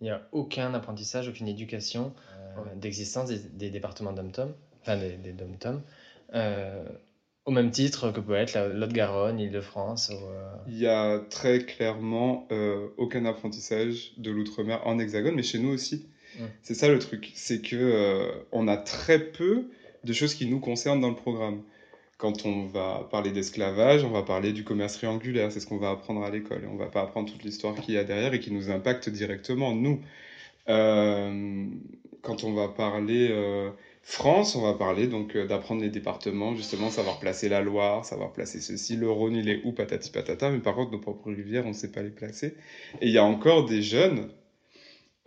il 0.00 0.04
n'y 0.04 0.10
a 0.10 0.28
aucun 0.32 0.74
apprentissage, 0.74 1.28
aucune 1.28 1.48
éducation 1.48 2.12
euh, 2.58 2.74
d'existence 2.76 3.28
des, 3.28 3.38
des 3.38 3.70
départements 3.70 4.12
dom-tom, 4.12 4.52
enfin 4.82 4.96
des, 4.98 5.16
des 5.16 5.32
dom-tom, 5.32 5.82
euh, 6.34 6.84
au 7.44 7.52
même 7.52 7.70
titre 7.70 8.10
que 8.10 8.20
peut 8.20 8.34
être 8.34 8.58
l'Haute-Garonne, 8.74 9.38
Île-de-France. 9.38 10.10
ou, 10.10 10.26
euh, 10.26 10.56
Il 10.66 10.78
y 10.78 10.88
a 10.88 11.20
très 11.30 11.60
clairement 11.60 12.48
aucun 12.96 13.24
apprentissage 13.24 14.14
de 14.18 14.30
l'outre-mer 14.30 14.84
en 14.86 14.98
hexagone, 14.98 15.34
mais 15.34 15.42
chez 15.42 15.60
nous 15.60 15.70
aussi. 15.70 16.08
Mm. 16.38 16.44
C'est 16.62 16.74
ça 16.74 16.88
le 16.88 16.98
truc, 16.98 17.30
c'est 17.34 17.60
que 17.60 18.44
on 18.50 18.66
a 18.66 18.76
très 18.76 19.20
peu 19.20 19.68
de 20.02 20.12
choses 20.12 20.34
qui 20.34 20.46
nous 20.46 20.60
concernent 20.60 21.00
dans 21.00 21.10
le 21.10 21.16
programme. 21.16 21.62
Quand 22.16 22.46
on 22.46 22.66
va 22.66 23.08
parler 23.10 23.32
d'esclavage, 23.32 24.04
on 24.04 24.10
va 24.10 24.22
parler 24.22 24.52
du 24.52 24.62
commerce 24.62 24.94
triangulaire, 24.94 25.50
c'est 25.50 25.60
ce 25.60 25.66
qu'on 25.66 25.78
va 25.78 25.90
apprendre 25.90 26.22
à 26.22 26.30
l'école. 26.30 26.62
Et 26.64 26.66
on 26.66 26.76
va 26.76 26.86
pas 26.86 27.02
apprendre 27.02 27.30
toute 27.30 27.42
l'histoire 27.42 27.74
qu'il 27.74 27.94
y 27.94 27.98
a 27.98 28.04
derrière 28.04 28.34
et 28.34 28.40
qui 28.40 28.52
nous 28.52 28.70
impacte 28.70 29.08
directement, 29.08 29.74
nous. 29.74 30.00
Euh, 30.68 31.66
quand 32.22 32.44
on 32.44 32.54
va 32.54 32.68
parler 32.68 33.28
euh, 33.30 33.70
France, 34.02 34.54
on 34.56 34.62
va 34.62 34.74
parler 34.74 35.06
donc 35.08 35.36
euh, 35.36 35.46
d'apprendre 35.46 35.82
les 35.82 35.90
départements, 35.90 36.54
justement, 36.54 36.90
savoir 36.90 37.18
placer 37.18 37.48
la 37.48 37.60
Loire, 37.60 38.04
savoir 38.04 38.32
placer 38.32 38.60
ceci, 38.60 38.96
le 38.96 39.10
Rhône, 39.10 39.34
il 39.34 39.48
est 39.48 39.60
où, 39.64 39.72
patati 39.72 40.10
patata, 40.10 40.50
mais 40.50 40.60
par 40.60 40.74
contre, 40.74 40.92
nos 40.92 41.00
propres 41.00 41.30
rivières, 41.30 41.66
on 41.66 41.70
ne 41.70 41.74
sait 41.74 41.90
pas 41.90 42.02
les 42.02 42.10
placer. 42.10 42.54
Et 43.00 43.08
il 43.08 43.12
y 43.12 43.18
a 43.18 43.24
encore 43.24 43.66
des 43.66 43.82
jeunes, 43.82 44.30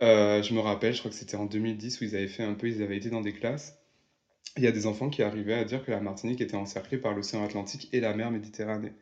je 0.00 0.54
me 0.54 0.60
rappelle, 0.60 0.94
je 0.94 1.00
crois 1.00 1.10
que 1.10 1.16
c'était 1.16 1.36
en 1.36 1.46
2010 1.46 2.00
où 2.00 2.04
ils 2.04 2.16
avaient 2.16 2.28
fait 2.28 2.44
un 2.44 2.54
peu, 2.54 2.68
ils 2.68 2.82
avaient 2.82 2.96
été 2.96 3.10
dans 3.10 3.20
des 3.20 3.32
classes. 3.32 3.77
Il 4.56 4.62
y 4.62 4.66
a 4.66 4.72
des 4.72 4.84
enfants 4.86 5.08
qui 5.08 5.22
arrivaient 5.22 5.54
à 5.54 5.64
dire 5.64 5.82
que 5.82 5.90
la 5.90 6.00
Martinique 6.00 6.42
était 6.42 6.54
encerclée 6.54 6.98
par 6.98 7.14
l'océan 7.14 7.42
Atlantique 7.44 7.88
et 7.92 8.00
la 8.00 8.12
mer 8.12 8.30
Méditerranée. 8.30 8.92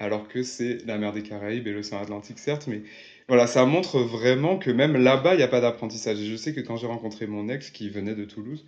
Alors 0.00 0.26
que 0.28 0.42
c'est 0.42 0.78
la 0.86 0.98
mer 0.98 1.12
des 1.12 1.22
Caraïbes 1.22 1.66
et 1.68 1.72
l'océan 1.72 2.00
Atlantique, 2.00 2.38
certes, 2.38 2.66
mais 2.66 2.82
voilà, 3.28 3.46
ça 3.46 3.64
montre 3.64 4.00
vraiment 4.00 4.58
que 4.58 4.70
même 4.70 4.96
là-bas, 4.96 5.34
il 5.34 5.36
n'y 5.38 5.42
a 5.44 5.48
pas 5.48 5.60
d'apprentissage. 5.60 6.20
Et 6.20 6.26
je 6.26 6.34
sais 6.36 6.52
que 6.52 6.60
quand 6.60 6.76
j'ai 6.76 6.86
rencontré 6.88 7.26
mon 7.26 7.48
ex 7.48 7.70
qui 7.70 7.88
venait 7.88 8.14
de 8.16 8.24
Toulouse, 8.24 8.66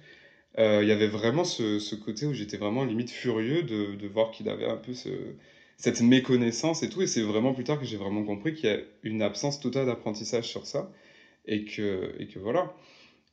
euh, 0.59 0.81
il 0.83 0.89
y 0.89 0.93
avait 0.93 1.09
vraiment 1.09 1.45
ce, 1.45 1.79
ce 1.81 1.95
côté 1.97 2.27
où 2.27 2.35
j'étais 2.35 2.59
vraiment 2.59 2.85
limite 2.85 3.11
furieux 3.11 3.63
de, 3.65 3.95
de 3.97 4.09
voir 4.09 4.31
qu'il 4.33 4.49
avait 4.49 4.67
un 4.67 4.77
peu 4.77 4.95
ce, 4.95 5.11
cette 5.79 6.01
méconnaissance 6.03 6.83
et 6.83 6.89
tout. 6.91 7.03
Et 7.03 7.07
c'est 7.09 7.23
vraiment 7.23 7.55
plus 7.55 7.65
tard 7.65 7.79
que 7.81 7.87
j'ai 7.87 7.99
vraiment 7.99 8.25
compris 8.25 8.55
qu'il 8.55 8.71
y 8.71 8.75
a 8.75 8.79
une 9.05 9.23
absence 9.23 9.61
totale 9.61 9.87
d'apprentissage 9.87 10.47
sur 10.49 10.67
ça. 10.67 10.91
et 11.47 11.65
que, 11.65 12.15
et 12.19 12.27
que 12.29 12.39
voilà. 12.39 12.75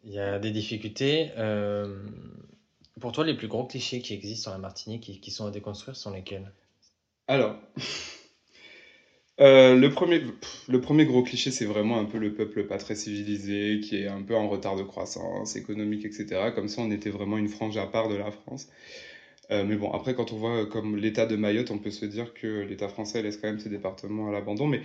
Il 0.04 0.14
y 0.14 0.20
a 0.20 0.40
des 0.40 0.52
difficultés. 0.52 1.32
Euh, 1.38 2.04
pour 3.00 3.12
toi, 3.12 3.26
les 3.26 3.34
plus 3.34 3.48
gros 3.48 3.66
clichés 3.66 4.02
qui 4.02 4.14
existent 4.14 4.44
sur 4.44 4.52
la 4.52 4.58
Martinique, 4.58 5.04
qui, 5.04 5.20
qui 5.20 5.32
sont 5.32 5.46
à 5.46 5.52
déconstruire, 5.52 5.96
sont 5.96 6.12
lesquels? 6.12 6.52
Alors, 7.28 7.56
euh, 9.40 9.76
le, 9.76 9.90
premier, 9.90 10.22
le 10.68 10.82
premier 10.82 11.06
gros 11.06 11.24
cliché, 11.24 11.52
c'est 11.52 11.66
vraiment 11.66 12.00
un 12.00 12.06
peu 12.06 12.18
le 12.18 12.34
peuple 12.34 12.66
pas 12.68 12.78
très 12.78 12.96
civilisé, 12.96 13.80
qui 13.82 13.98
est 13.98 14.08
un 14.08 14.22
peu 14.22 14.36
en 14.36 14.50
retard 14.50 14.76
de 14.76 14.84
croissance 14.84 15.56
économique, 15.56 16.06
etc. 16.06 16.52
Comme 16.54 16.68
ça, 16.68 16.82
on 16.82 16.92
était 16.92 17.10
vraiment 17.10 17.38
une 17.38 17.50
frange 17.50 17.78
à 17.78 17.88
part 17.88 18.10
de 18.10 18.16
la 18.16 18.32
France. 18.32 18.68
Euh, 19.52 19.64
mais 19.66 19.76
bon, 19.76 19.92
après, 19.92 20.16
quand 20.16 20.32
on 20.34 20.38
voit 20.38 20.66
comme 20.66 20.98
l'état 20.98 21.26
de 21.26 21.36
Mayotte, 21.36 21.72
on 21.72 21.78
peut 21.78 21.92
se 21.92 22.06
dire 22.06 22.34
que 22.34 22.62
l'État 22.62 22.88
français 22.88 23.22
laisse 23.22 23.38
quand 23.38 23.48
même 23.48 23.60
ses 23.60 23.70
départements 23.70 24.30
à 24.30 24.32
l'abandon. 24.32 24.68
Mais 24.68 24.82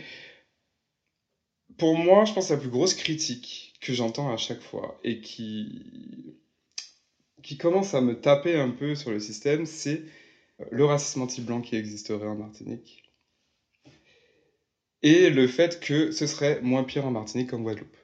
pour 1.78 1.97
moi, 1.97 2.25
je 2.25 2.32
pense 2.32 2.49
que 2.49 2.54
la 2.54 2.58
plus 2.58 2.70
grosse 2.70 2.94
critique 2.94 3.75
que 3.80 3.92
j'entends 3.92 4.32
à 4.32 4.37
chaque 4.37 4.61
fois 4.61 4.99
et 5.04 5.20
qui, 5.20 6.35
qui 7.42 7.56
commence 7.56 7.94
à 7.94 8.00
me 8.00 8.20
taper 8.20 8.56
un 8.56 8.70
peu 8.70 8.94
sur 8.94 9.11
le 9.11 9.20
système, 9.20 9.64
c'est 9.64 10.02
le 10.70 10.85
racisme 10.85 11.23
anti-blanc 11.23 11.61
qui 11.61 11.76
existerait 11.76 12.26
en 12.26 12.35
Martinique. 12.35 13.04
Et 15.02 15.30
le 15.30 15.47
fait 15.47 15.78
que 15.80 16.11
ce 16.11 16.26
serait 16.26 16.61
moins 16.61 16.82
pire 16.82 17.06
en 17.06 17.12
Martinique 17.12 17.50
qu'en 17.50 17.61
Guadeloupe. 17.61 17.97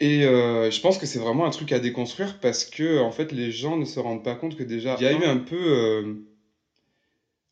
Et 0.00 0.24
euh, 0.24 0.70
je 0.70 0.80
pense 0.80 0.98
que 0.98 1.06
c'est 1.06 1.18
vraiment 1.18 1.46
un 1.46 1.50
truc 1.50 1.72
à 1.72 1.78
déconstruire 1.78 2.38
parce 2.40 2.64
que 2.64 3.00
en 3.00 3.10
fait 3.10 3.32
les 3.32 3.50
gens 3.50 3.76
ne 3.76 3.86
se 3.86 3.98
rendent 3.98 4.24
pas 4.24 4.34
compte 4.34 4.56
que 4.56 4.62
déjà 4.62 4.96
il 4.98 5.04
y 5.04 5.06
a 5.06 5.12
eu 5.12 5.24
un 5.24 5.38
peu 5.38 5.56
euh, 5.56 6.14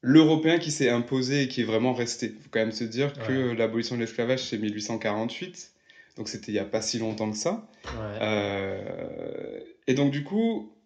l'Européen 0.06 0.58
qui 0.58 0.70
s'est 0.70 0.90
imposé 0.90 1.44
et 1.44 1.49
qui 1.49 1.62
est 1.62 1.64
vraiment 1.64 1.94
resté. 1.94 2.34
Il 2.37 2.42
faut 2.42 2.50
quand 2.50 2.61
même 2.61 2.73
se 2.73 2.84
dire 2.84 3.14
que 3.26 3.54
l'abolition 3.54 3.96
de 3.96 4.02
l'esclavage, 4.02 4.40
c'est 4.40 4.58
1848. 4.58 5.73
Donc 6.16 6.28
c'était 6.28 6.52
il 6.52 6.54
n'y 6.54 6.61
a 6.61 6.66
pas 6.66 6.82
si 6.82 6.99
longtemps 6.99 7.30
que 7.30 7.38
ça. 7.38 7.66
Euh, 8.20 9.61
et 9.87 9.94
donc 9.94 10.12
du 10.12 10.23
coup, 10.23 10.76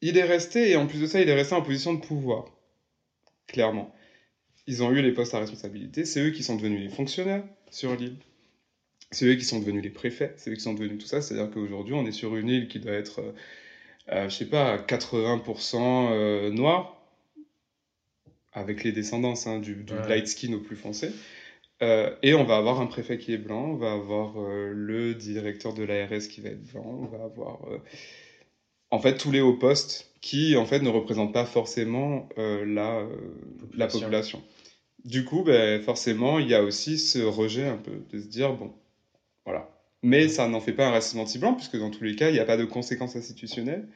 il 0.00 0.16
est 0.16 0.22
resté, 0.22 0.70
et 0.70 0.76
en 0.76 0.86
plus 0.86 1.00
de 1.00 1.06
ça, 1.06 1.20
il 1.20 1.28
est 1.28 1.34
resté 1.34 1.56
en 1.56 1.62
position 1.62 1.92
de 1.92 2.00
pouvoir. 2.00 2.44
Clairement. 3.48 3.92
Ils 4.68 4.84
ont 4.84 4.92
eu 4.92 5.02
les 5.02 5.12
postes 5.12 5.34
à 5.34 5.40
responsabilité, 5.40 6.04
c'est 6.04 6.20
eux 6.20 6.30
qui 6.30 6.44
sont 6.44 6.54
devenus 6.54 6.80
les 6.80 6.88
fonctionnaires 6.88 7.44
sur 7.72 7.96
l'île. 7.96 8.16
C'est 9.10 9.26
eux 9.26 9.34
qui 9.34 9.44
sont 9.44 9.58
devenus 9.58 9.82
les 9.82 9.90
préfets, 9.90 10.34
c'est 10.36 10.50
eux 10.50 10.54
qui 10.54 10.60
sont 10.60 10.72
devenus 10.72 10.98
tout 10.98 11.06
ça. 11.06 11.20
C'est-à-dire 11.20 11.50
qu'aujourd'hui, 11.50 11.94
on 11.94 12.06
est 12.06 12.12
sur 12.12 12.36
une 12.36 12.48
île 12.48 12.68
qui 12.68 12.78
doit 12.78 12.92
être, 12.92 13.18
euh, 13.18 13.32
euh 14.12 14.28
je 14.28 14.36
sais 14.36 14.48
pas, 14.48 14.78
80% 14.78 16.12
euh, 16.12 16.50
noire 16.50 17.01
avec 18.52 18.84
les 18.84 18.92
descendances 18.92 19.46
hein, 19.46 19.58
du, 19.58 19.84
light 20.08 20.26
skin 20.26 20.52
au 20.54 20.60
plus 20.60 20.76
foncé. 20.76 21.10
Euh, 21.82 22.14
et 22.22 22.34
on 22.34 22.44
va 22.44 22.56
avoir 22.56 22.80
un 22.80 22.86
préfet 22.86 23.18
qui 23.18 23.32
est 23.32 23.38
blanc, 23.38 23.70
on 23.70 23.76
va 23.76 23.92
avoir 23.92 24.40
euh, 24.40 24.72
le 24.72 25.14
directeur 25.14 25.74
de 25.74 25.82
l'ARS 25.82 26.28
qui 26.30 26.40
va 26.40 26.50
être 26.50 26.62
blanc, 26.72 26.84
on 26.86 27.06
va 27.06 27.24
avoir 27.24 27.58
euh, 27.72 27.78
en 28.90 29.00
fait 29.00 29.16
tous 29.16 29.32
les 29.32 29.40
hauts 29.40 29.56
postes 29.56 30.12
qui 30.20 30.56
en 30.56 30.64
fait 30.64 30.78
ne 30.80 30.88
représentent 30.88 31.32
pas 31.32 31.44
forcément 31.44 32.28
la, 32.36 33.04
population. 33.58 33.68
la 33.74 33.86
population. 33.88 34.42
Du 35.04 35.24
coup, 35.24 35.42
ben, 35.42 35.82
forcément, 35.82 36.38
il 36.38 36.46
y 36.46 36.54
a 36.54 36.62
aussi 36.62 36.98
ce 36.98 37.18
rejet 37.18 37.66
un 37.66 37.78
peu 37.78 38.04
de 38.12 38.20
se 38.20 38.28
dire 38.28 38.52
bon, 38.52 38.72
voilà. 39.44 39.68
Mais 40.04 40.28
ça 40.28 40.46
n'en 40.46 40.60
fait 40.60 40.72
pas 40.72 40.86
un 40.86 40.90
racisme 40.92 41.18
anti-blanc, 41.18 41.54
puisque 41.54 41.76
dans 41.76 41.90
tous 41.90 42.04
les 42.04 42.14
cas, 42.14 42.28
il 42.28 42.34
n'y 42.34 42.38
a 42.38 42.44
pas 42.44 42.56
de 42.56 42.64
conséquences 42.64 43.16
institutionnelles. 43.16 43.88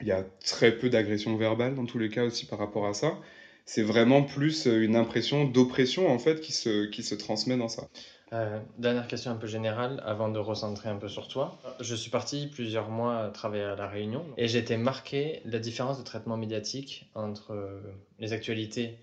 Il 0.00 0.06
y 0.06 0.12
a 0.12 0.24
très 0.44 0.76
peu 0.76 0.88
d'agressions 0.88 1.36
verbales 1.36 1.74
dans 1.74 1.86
tous 1.86 1.98
les 1.98 2.08
cas 2.08 2.24
aussi 2.24 2.46
par 2.46 2.60
rapport 2.60 2.86
à 2.86 2.94
ça 2.94 3.18
c'est 3.66 3.82
vraiment 3.82 4.22
plus 4.22 4.66
euh, 4.66 4.82
une 4.82 4.96
impression 4.96 5.44
d'oppression 5.44 6.08
en 6.08 6.18
fait 6.18 6.40
qui 6.40 6.52
se, 6.52 6.86
qui 6.86 7.02
se 7.02 7.14
transmet 7.14 7.56
dans 7.56 7.68
ça. 7.68 7.88
Euh, 8.32 8.58
dernière 8.78 9.06
question 9.06 9.30
un 9.30 9.36
peu 9.36 9.46
générale 9.46 10.02
avant 10.04 10.28
de 10.28 10.38
recentrer 10.38 10.88
un 10.88 10.96
peu 10.96 11.08
sur 11.08 11.28
toi. 11.28 11.60
Je 11.80 11.94
suis 11.94 12.10
parti 12.10 12.48
plusieurs 12.52 12.88
mois 12.88 13.30
travailler 13.34 13.64
à 13.64 13.76
La 13.76 13.88
Réunion 13.88 14.24
et 14.36 14.48
j'ai 14.48 14.58
été 14.58 14.76
marqué 14.76 15.42
la 15.44 15.58
différence 15.58 15.98
de 15.98 16.04
traitement 16.04 16.36
médiatique 16.36 17.10
entre 17.14 17.52
euh, 17.52 17.80
les 18.18 18.32
actualités 18.32 18.98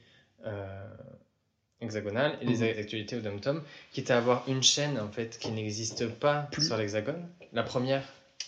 hexagonales 1.80 2.38
et 2.42 2.46
les 2.46 2.58
mhm. 2.58 2.80
actualités 2.80 3.16
au 3.16 3.22
dom-tom, 3.22 3.62
quitte 3.94 4.12
à 4.12 4.18
avoir 4.18 4.44
une 4.50 4.62
chaîne 4.62 5.00
en 5.00 5.08
fait 5.08 5.38
qui 5.40 5.52
n'existe 5.52 6.06
pas 6.10 6.50
sur 6.60 6.76
l'hexagone. 6.76 7.26
La 7.54 7.64
première, 7.64 8.04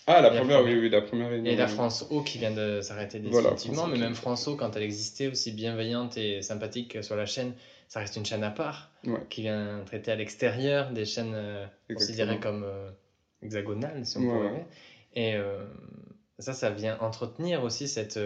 ah, 0.08 0.22
la 0.22 0.30
première, 0.30 0.64
oui, 0.64 0.76
oui, 0.76 0.90
la 0.90 1.02
première 1.02 1.32
Et 1.32 1.56
la 1.56 1.68
France 1.68 2.06
O 2.12 2.22
qui 2.22 2.38
vient 2.38 2.52
de 2.52 2.82
s'arrêter 2.82 3.20
définitivement, 3.20 3.88
mais 3.88 3.98
même 3.98 4.14
France 4.14 4.48
O, 4.48 4.56
quand 4.56 4.76
elle 4.76 4.84
existait, 4.84 5.28
aussi 5.28 5.52
bienveillante 5.52 6.18
et 6.18 6.42
sympathique 6.42 7.04
sur 7.04 7.16
la 7.16 7.26
chaîne, 7.26 7.54
ça 7.88 8.00
reste 8.00 8.16
une 8.16 8.26
chaîne 8.26 8.44
à 8.44 8.52
part, 8.52 8.92
qui 9.30 9.42
vient 9.42 9.82
traiter 9.86 10.12
à 10.12 10.16
l'extérieur 10.16 10.92
des 10.92 11.06
chaînes 11.06 11.34
euh, 11.34 11.66
considérées 11.92 12.40
comme 12.40 12.64
euh, 12.64 12.90
hexagonales, 13.42 14.06
si 14.06 14.18
on 14.18 14.22
peut 14.22 14.50
dire. 14.50 14.66
Et 15.16 15.36
euh, 15.36 15.64
ça, 16.40 16.54
ça 16.54 16.70
vient 16.70 16.98
entretenir 17.00 17.64
aussi 17.64 17.88
cette 17.88 18.20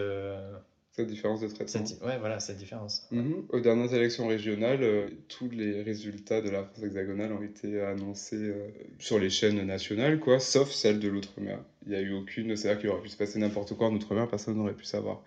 cette 0.99 1.07
différence 1.07 1.39
de 1.39 1.47
traitement. 1.47 1.81
ouais, 2.05 2.17
voilà, 2.19 2.39
cette 2.39 2.57
différence. 2.57 3.07
Mhm. 3.11 3.45
Aux 3.49 3.59
dernières 3.61 3.93
élections 3.93 4.27
régionales, 4.27 4.83
euh, 4.83 5.07
tous 5.29 5.49
les 5.49 5.81
résultats 5.81 6.41
de 6.41 6.49
la 6.49 6.63
France 6.63 6.83
hexagonale 6.83 7.31
ont 7.31 7.41
été 7.41 7.81
annoncés 7.81 8.35
euh, 8.35 8.67
sur 8.99 9.17
les 9.17 9.29
chaînes 9.29 9.61
nationales, 9.65 10.19
quoi, 10.19 10.39
sauf 10.39 10.69
celle 10.71 10.99
de 10.99 11.07
l'outre-mer. 11.07 11.59
Il 11.85 11.91
n'y 11.91 11.95
a 11.95 12.01
eu 12.01 12.13
aucune. 12.13 12.55
C'est-à-dire 12.57 12.81
qu'il 12.81 12.89
aurait 12.89 13.01
pu 13.01 13.09
se 13.09 13.17
passer 13.17 13.39
n'importe 13.39 13.75
quoi 13.75 13.87
en 13.87 13.93
outre-mer, 13.93 14.27
personne 14.27 14.55
n'aurait 14.55 14.73
pu 14.73 14.85
savoir. 14.85 15.23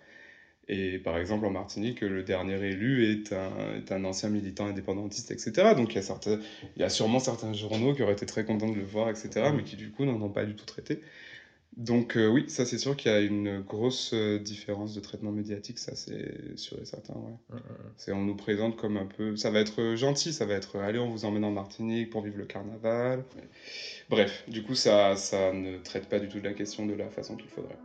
Et 0.69 0.99
par 0.99 1.17
exemple, 1.17 1.45
en 1.45 1.51
Martinique, 1.51 2.01
le 2.01 2.23
dernier 2.23 2.55
élu 2.63 3.11
est 3.11 3.33
un, 3.33 3.51
est 3.75 3.91
un 3.91 4.05
ancien 4.05 4.29
militant 4.29 4.67
indépendantiste, 4.67 5.31
etc. 5.31 5.73
Donc 5.75 5.93
il 5.93 5.95
y, 5.95 5.99
a 5.99 6.03
certains, 6.03 6.39
il 6.77 6.81
y 6.81 6.85
a 6.85 6.89
sûrement 6.89 7.19
certains 7.19 7.51
journaux 7.53 7.93
qui 7.93 8.01
auraient 8.01 8.13
été 8.13 8.25
très 8.25 8.45
contents 8.45 8.69
de 8.69 8.75
le 8.75 8.83
voir, 8.83 9.09
etc., 9.09 9.51
mais 9.53 9.63
qui 9.63 9.75
du 9.75 9.89
coup 9.91 10.05
n'en 10.05 10.21
ont 10.21 10.29
pas 10.29 10.45
du 10.45 10.55
tout 10.55 10.65
traité. 10.65 11.01
Donc 11.77 12.17
euh, 12.17 12.27
oui, 12.27 12.49
ça 12.49 12.65
c'est 12.65 12.77
sûr 12.77 12.95
qu'il 12.95 13.11
y 13.11 13.15
a 13.15 13.19
une 13.19 13.59
grosse 13.61 14.13
euh, 14.13 14.37
différence 14.37 14.93
de 14.93 14.99
traitement 14.99 15.31
médiatique, 15.31 15.79
ça 15.79 15.95
c'est 15.95 16.55
sûr 16.55 16.79
et 16.79 16.85
certain. 16.85 17.15
Ouais. 17.15 17.31
Mm, 17.49 17.55
mm, 17.55 17.57
mm. 17.57 17.93
C'est 17.97 18.11
on 18.11 18.21
nous 18.21 18.35
présente 18.35 18.75
comme 18.77 18.97
un 18.97 19.07
peu, 19.07 19.35
ça 19.35 19.49
va 19.49 19.59
être 19.59 19.95
gentil, 19.95 20.33
ça 20.33 20.45
va 20.45 20.53
être 20.53 20.77
allez 20.77 20.99
on 20.99 21.09
vous 21.09 21.25
emmène 21.25 21.43
en 21.43 21.51
Martinique 21.51 22.11
pour 22.11 22.21
vivre 22.21 22.37
le 22.37 22.45
carnaval. 22.45 23.23
Bref, 24.09 24.43
du 24.47 24.63
coup 24.63 24.75
ça 24.75 25.15
ça 25.15 25.51
ne 25.51 25.79
traite 25.79 26.09
pas 26.09 26.19
du 26.19 26.27
tout 26.29 26.39
de 26.39 26.43
la 26.45 26.53
question 26.53 26.85
de 26.85 26.93
la 26.93 27.09
façon 27.09 27.35
qu'il 27.35 27.49
faudrait. 27.49 27.77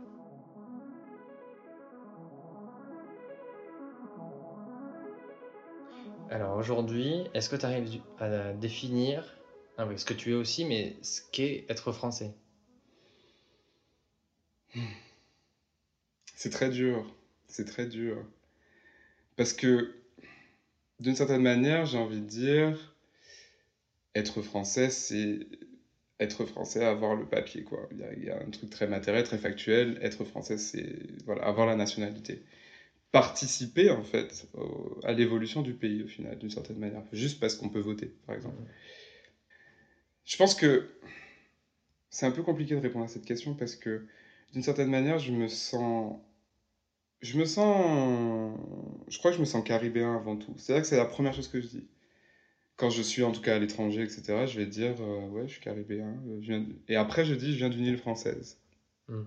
Alors 6.29 6.57
aujourd'hui, 6.57 7.23
est-ce 7.33 7.49
que 7.49 7.55
tu 7.55 7.65
arrives 7.65 8.01
à 8.19 8.53
définir, 8.53 9.35
ah 9.77 9.87
ce 9.97 10.05
que 10.05 10.13
tu 10.13 10.31
es 10.31 10.35
aussi, 10.35 10.63
mais 10.63 10.95
ce 11.01 11.21
qu'est 11.31 11.65
être 11.69 11.91
français? 11.91 12.35
C'est 16.35 16.49
très 16.49 16.69
dur. 16.69 17.15
C'est 17.47 17.65
très 17.65 17.85
dur. 17.85 18.25
Parce 19.35 19.53
que, 19.53 19.93
d'une 20.99 21.15
certaine 21.15 21.41
manière, 21.41 21.85
j'ai 21.85 21.97
envie 21.97 22.21
de 22.21 22.25
dire, 22.25 22.95
être 24.15 24.41
français, 24.41 24.89
c'est 24.89 25.39
être 26.19 26.45
français, 26.45 26.83
avoir 26.83 27.15
le 27.15 27.25
papier, 27.25 27.63
quoi. 27.63 27.87
Il 27.91 28.23
y, 28.23 28.29
a, 28.29 28.35
un 28.35 28.49
truc 28.49 28.69
très 28.69 28.87
matériel, 28.87 29.23
très 29.23 29.37
factuel. 29.37 29.97
Être 30.01 30.25
français, 30.25 30.57
c'est 30.57 30.97
voilà, 31.25 31.43
avoir 31.43 31.65
la 31.65 31.75
nationalité. 31.75 32.43
Participer, 33.11 33.89
en 33.89 34.03
fait, 34.03 34.47
à 35.03 35.13
l'évolution 35.13 35.61
du 35.61 35.73
pays, 35.73 36.03
au 36.03 36.07
final, 36.07 36.37
d'une 36.37 36.49
certaine 36.49 36.77
manière. 36.77 37.01
Juste 37.13 37.39
parce 37.39 37.55
qu'on 37.55 37.69
peut 37.69 37.79
voter, 37.79 38.13
par 38.27 38.35
exemple. 38.35 38.61
Je 40.25 40.37
pense 40.37 40.53
que 40.53 40.89
c'est 42.09 42.25
un 42.25 42.31
peu 42.31 42.43
compliqué 42.43 42.75
de 42.75 42.81
répondre 42.81 43.05
à 43.05 43.07
cette 43.07 43.25
question 43.25 43.55
parce 43.55 43.75
que 43.75 44.05
d'une 44.53 44.63
certaine 44.63 44.89
manière, 44.89 45.19
je 45.19 45.31
me 45.31 45.47
sens. 45.47 46.19
Je 47.21 47.37
me 47.37 47.45
sens. 47.45 48.57
Je 49.07 49.17
crois 49.19 49.31
que 49.31 49.35
je 49.35 49.41
me 49.41 49.45
sens 49.45 49.63
caribéen 49.63 50.15
avant 50.15 50.37
tout. 50.37 50.53
C'est-à-dire 50.57 50.83
que 50.83 50.87
c'est 50.87 50.97
la 50.97 51.05
première 51.05 51.33
chose 51.33 51.47
que 51.47 51.61
je 51.61 51.67
dis. 51.67 51.87
Quand 52.77 52.89
je 52.89 53.01
suis 53.01 53.23
en 53.23 53.31
tout 53.31 53.41
cas 53.41 53.55
à 53.55 53.59
l'étranger, 53.59 54.03
etc., 54.03 54.45
je 54.47 54.57
vais 54.57 54.65
dire 54.65 54.95
euh, 55.01 55.27
Ouais, 55.29 55.47
je 55.47 55.53
suis 55.53 55.61
caribéen. 55.61 56.15
Euh, 56.27 56.61
et 56.87 56.95
après, 56.95 57.25
je 57.25 57.35
dis 57.35 57.51
Je 57.53 57.57
viens 57.57 57.69
d'une 57.69 57.85
île 57.85 57.97
française. 57.97 58.57
Hmm. 59.07 59.23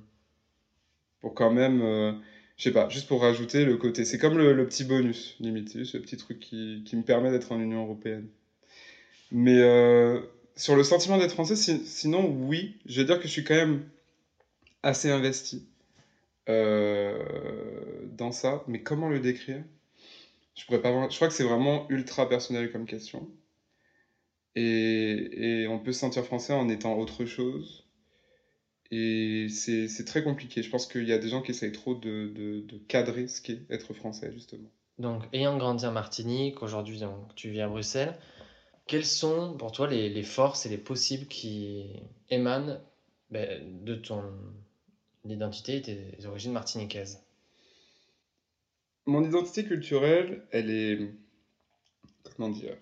Pour 1.21 1.35
quand 1.35 1.53
même. 1.53 1.83
Euh, 1.83 2.13
je 2.57 2.65
sais 2.65 2.73
pas, 2.73 2.89
juste 2.89 3.09
pour 3.09 3.23
rajouter 3.23 3.65
le 3.65 3.77
côté. 3.77 4.05
C'est 4.05 4.19
comme 4.19 4.39
le, 4.39 4.67
petit 4.67 4.85
bonus, 4.85 5.37
limite. 5.41 5.85
ce 5.85 5.99
petit 5.99 6.17
truc 6.17 6.39
qui, 6.39 6.83
qui 6.85 6.97
me 6.97 7.03
permet 7.03 7.31
d'être 7.31 7.51
en 7.51 7.61
Union 7.61 7.83
européenne. 7.83 8.29
Mais 9.33 9.59
sur 10.55 10.77
le 10.77 10.85
sentiment 10.85 11.19
d'être 11.19 11.33
français, 11.33 11.57
sinon, 11.57 12.29
oui, 12.29 12.77
je 12.87 13.01
vais 13.01 13.07
dire 13.07 13.19
que 13.19 13.27
je 13.27 13.33
suis 13.33 13.43
quand 13.43 13.55
même 13.57 13.83
assez 14.83 15.11
investi 15.11 15.67
euh, 16.49 18.07
dans 18.07 18.33
ça, 18.33 18.65
mais 18.67 18.83
comment 18.83 19.09
le 19.09 19.21
décrire? 19.21 19.63
Je, 20.55 20.65
pourrais 20.67 20.83
pas, 20.83 21.09
je 21.09 21.17
crois 21.17 21.29
que 21.29 21.35
c'est 21.35 21.45
vraiment 21.45 21.87
ultra 21.89 22.29
personnel 22.29 22.71
comme 22.73 22.87
question. 22.87 23.31
Et, 24.55 25.67
on 25.71 25.79
peut 25.79 25.93
se 25.93 26.01
sentir 26.01 26.25
français 26.25 26.53
en 26.53 26.69
étant 26.69 26.99
autre 26.99 27.25
chose. 27.25 27.87
Et 28.91 29.47
c'est 29.49 30.05
très 30.05 30.23
compliqué. 30.23 30.63
Je 30.63 30.69
pense 30.69 30.87
qu'il 30.87 31.05
y 31.05 31.13
a 31.13 31.19
des 31.19 31.29
gens 31.29 31.41
qui 31.41 31.53
essayent 31.53 31.73
trop 31.73 31.95
de, 31.95 32.67
cadrer 32.89 33.29
ce 33.29 33.41
qu'est 33.41 33.61
être 33.71 33.95
français, 33.95 34.31
justement. 34.33 34.69
Donc, 34.99 35.23
ayant 35.33 35.57
grandi 35.57 35.87
en 35.87 35.93
Martinique, 35.93 36.63
aujourd'hui 36.63 37.01
tu 37.35 37.49
vis 37.49 37.63
à 37.63 37.69
Bruxelles, 37.69 38.19
Quelles 38.87 39.07
sont 39.07 39.57
pour 39.57 39.73
toi 39.73 39.89
les, 39.89 40.11
les 40.11 40.23
forces 40.23 40.67
et 40.67 40.69
les 40.69 40.77
possibles 40.77 41.27
qui 41.27 41.87
émanent 42.29 42.79
ben, 43.31 43.83
de 43.83 43.95
ton 43.95 44.23
identité 45.31 45.77
et 45.77 45.83
tes 45.83 46.27
origines 46.27 46.53
martiniquaises 46.53 47.21
Mon 49.07 49.25
identité 49.25 49.65
culturelle, 49.65 50.47
elle 50.51 50.71
est... 50.71 50.99
Comment 52.37 52.51
dire 52.51 52.77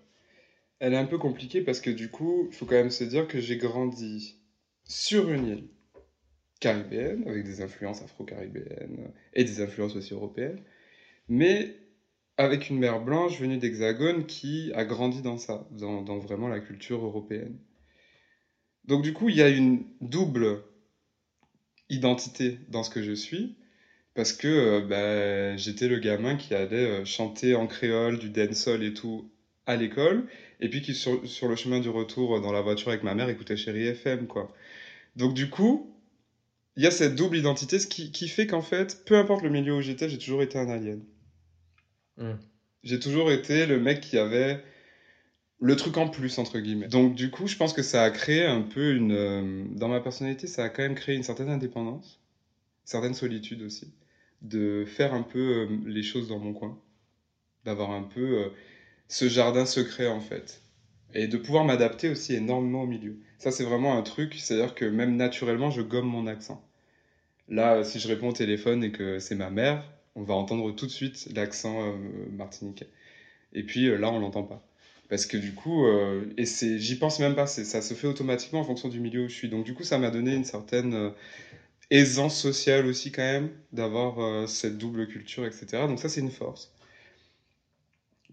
Elle 0.79 0.95
est 0.95 0.99
un 0.99 1.07
peu 1.07 1.19
compliquée 1.19 1.61
parce 1.61 1.81
que 1.81 1.91
du 1.91 2.11
coup, 2.11 2.47
il 2.51 2.55
faut 2.55 2.67
quand 2.67 2.77
même 2.77 2.91
se 2.91 3.05
dire 3.05 3.29
que 3.29 3.41
j'ai 3.41 3.57
grandi 3.57 4.37
sur 4.85 5.31
une 5.31 5.47
île 5.47 5.69
caribéenne, 6.61 7.27
avec 7.27 7.45
des 7.45 7.63
influences 7.63 8.03
afro-caribéennes 8.03 9.13
et 9.33 9.45
des 9.45 9.61
influences 9.63 9.97
aussi 9.97 10.13
européennes, 10.13 10.61
mais 11.29 11.75
avec 12.37 12.71
une 12.71 12.79
mère 12.79 13.01
blanche 13.01 13.41
venue 13.41 13.59
d'Hexagone 13.59 14.27
qui 14.27 14.71
a 14.75 14.85
grandi 14.85 15.23
dans 15.23 15.39
ça, 15.39 15.67
dans, 15.73 16.19
vraiment 16.19 16.49
la 16.49 16.61
culture 16.61 17.05
européenne. 17.05 17.59
Donc 18.85 19.03
du 19.03 19.13
coup, 19.13 19.29
il 19.29 19.37
y 19.37 19.43
a 19.43 19.49
une 19.49 19.85
double 20.01 20.63
identité 21.91 22.59
dans 22.69 22.83
ce 22.83 22.91
que 22.91 23.03
je 23.03 23.13
suis, 23.13 23.57
parce 24.15 24.33
que 24.33 24.49
euh, 24.49 24.81
bah, 24.81 25.57
j'étais 25.57 25.89
le 25.89 25.99
gamin 25.99 26.37
qui 26.37 26.55
allait 26.55 27.01
euh, 27.01 27.05
chanter 27.05 27.55
en 27.55 27.67
créole, 27.67 28.19
du 28.19 28.31
dancehall 28.31 28.83
et 28.83 28.95
tout 28.95 29.31
à 29.67 29.77
l'école, 29.77 30.27
et 30.61 30.69
puis 30.69 30.83
qui 30.83 30.95
sur, 30.95 31.27
sur, 31.29 31.49
le 31.49 31.57
chemin 31.57 31.81
du 31.81 31.89
retour 31.89 32.41
dans 32.41 32.53
la 32.53 32.61
voiture 32.61 32.89
avec 32.89 33.03
ma 33.03 33.15
mère 33.15 33.29
écoutait 33.29 33.57
Chéri 33.57 33.87
FM, 33.87 34.27
quoi. 34.27 34.53
Donc 35.17 35.35
du 35.35 35.51
coup, 35.51 35.95
il 36.77 36.83
y 36.83 36.87
a 36.87 36.91
cette 36.91 37.15
double 37.15 37.37
identité, 37.37 37.79
ce 37.79 37.87
qui, 37.87 38.11
qui 38.11 38.29
fait 38.29 38.47
qu'en 38.47 38.63
fait, 38.63 39.05
peu 39.05 39.17
importe 39.17 39.43
le 39.43 39.51
milieu 39.51 39.75
où 39.75 39.81
j'étais, 39.81 40.09
j'ai 40.09 40.19
toujours 40.19 40.43
été 40.43 40.59
un 40.59 40.69
alien. 40.69 41.03
Mm. 42.17 42.35
J'ai 42.85 42.99
toujours 42.99 43.31
été 43.31 43.67
le 43.67 43.79
mec 43.79 44.01
qui 44.01 44.17
avait 44.17 44.63
le 45.61 45.77
truc 45.77 45.97
en 45.99 46.09
plus, 46.09 46.39
entre 46.39 46.59
guillemets. 46.59 46.89
Donc, 46.89 47.15
du 47.15 47.31
coup, 47.31 47.47
je 47.47 47.57
pense 47.57 47.73
que 47.73 47.83
ça 47.83 48.03
a 48.03 48.11
créé 48.11 48.45
un 48.47 48.63
peu 48.63 48.95
une. 48.95 49.13
Euh, 49.13 49.65
dans 49.73 49.89
ma 49.89 50.01
personnalité, 50.01 50.47
ça 50.47 50.65
a 50.65 50.69
quand 50.71 50.83
même 50.83 50.95
créé 50.95 51.15
une 51.15 51.23
certaine 51.23 51.51
indépendance, 51.51 52.21
certaine 52.85 53.15
solitude 53.15 53.63
aussi, 53.63 53.93
de 54.43 54.85
faire 54.87 55.15
un 55.15 55.23
peu 55.23 55.39
euh, 55.39 55.79
les 55.87 56.03
choses 56.03 56.29
dans 56.29 56.39
mon 56.39 56.55
coin, 56.55 56.79
d'avoir 57.65 57.91
un 57.91 58.03
peu 58.03 58.39
euh, 58.39 58.49
ce 59.09 59.29
jardin 59.29 59.67
secret, 59.67 60.07
en 60.07 60.21
fait. 60.21 60.63
Et 61.13 61.27
de 61.27 61.37
pouvoir 61.37 61.65
m'adapter 61.65 62.09
aussi 62.09 62.35
énormément 62.35 62.83
au 62.85 62.87
milieu. 62.87 63.19
Ça, 63.39 63.51
c'est 63.51 63.65
vraiment 63.65 63.99
un 63.99 64.03
truc, 64.03 64.35
c'est-à-dire 64.37 64.75
que 64.75 64.85
même 64.85 65.17
naturellement, 65.17 65.71
je 65.71 65.83
gomme 65.83 66.07
mon 66.07 66.27
accent. 66.27 66.65
Là, 67.49 67.85
si 67.85 67.99
je 67.99 68.09
réponds 68.09 68.29
au 68.29 68.33
téléphone 68.33 68.85
et 68.85 68.93
que 68.93 69.19
c'est 69.19 69.35
ma 69.35 69.51
mère, 69.51 69.85
on 70.15 70.23
va 70.23 70.35
entendre 70.35 70.71
tout 70.75 70.87
de 70.87 70.91
suite 70.91 71.29
l'accent 71.35 71.97
martiniquais. 72.31 72.89
Et 73.53 73.65
puis 73.65 73.89
là, 73.99 74.13
on 74.13 74.21
l'entend 74.21 74.45
pas. 74.45 74.70
Parce 75.11 75.27
que 75.27 75.37
du 75.37 75.55
coup, 75.55 75.87
euh, 75.87 76.27
et 76.39 76.47
c'est, 76.47 76.79
j'y 76.79 76.97
pense 76.97 77.21
même 77.21 77.35
pas, 77.37 77.47
ça 77.47 77.83
se 77.83 77.95
fait 77.95 78.07
automatiquement 78.09 78.61
en 78.61 78.65
fonction 78.65 78.89
du 78.89 79.01
milieu 79.01 79.25
où 79.27 79.29
je 79.29 79.35
suis. 79.35 79.51
Donc 79.51 79.65
du 79.67 79.75
coup, 79.75 79.85
ça 79.85 79.99
m'a 79.99 80.11
donné 80.11 80.35
une 80.35 80.45
certaine 80.47 81.13
aisance 81.91 82.39
sociale 82.41 82.87
aussi 82.87 83.13
quand 83.13 83.23
même, 83.23 83.51
d'avoir 83.73 84.49
cette 84.49 84.79
double 84.79 85.09
culture, 85.09 85.47
etc. 85.47 85.89
Donc 85.89 86.01
ça, 86.01 86.09
c'est 86.09 86.21
une 86.21 86.31
force. 86.33 86.73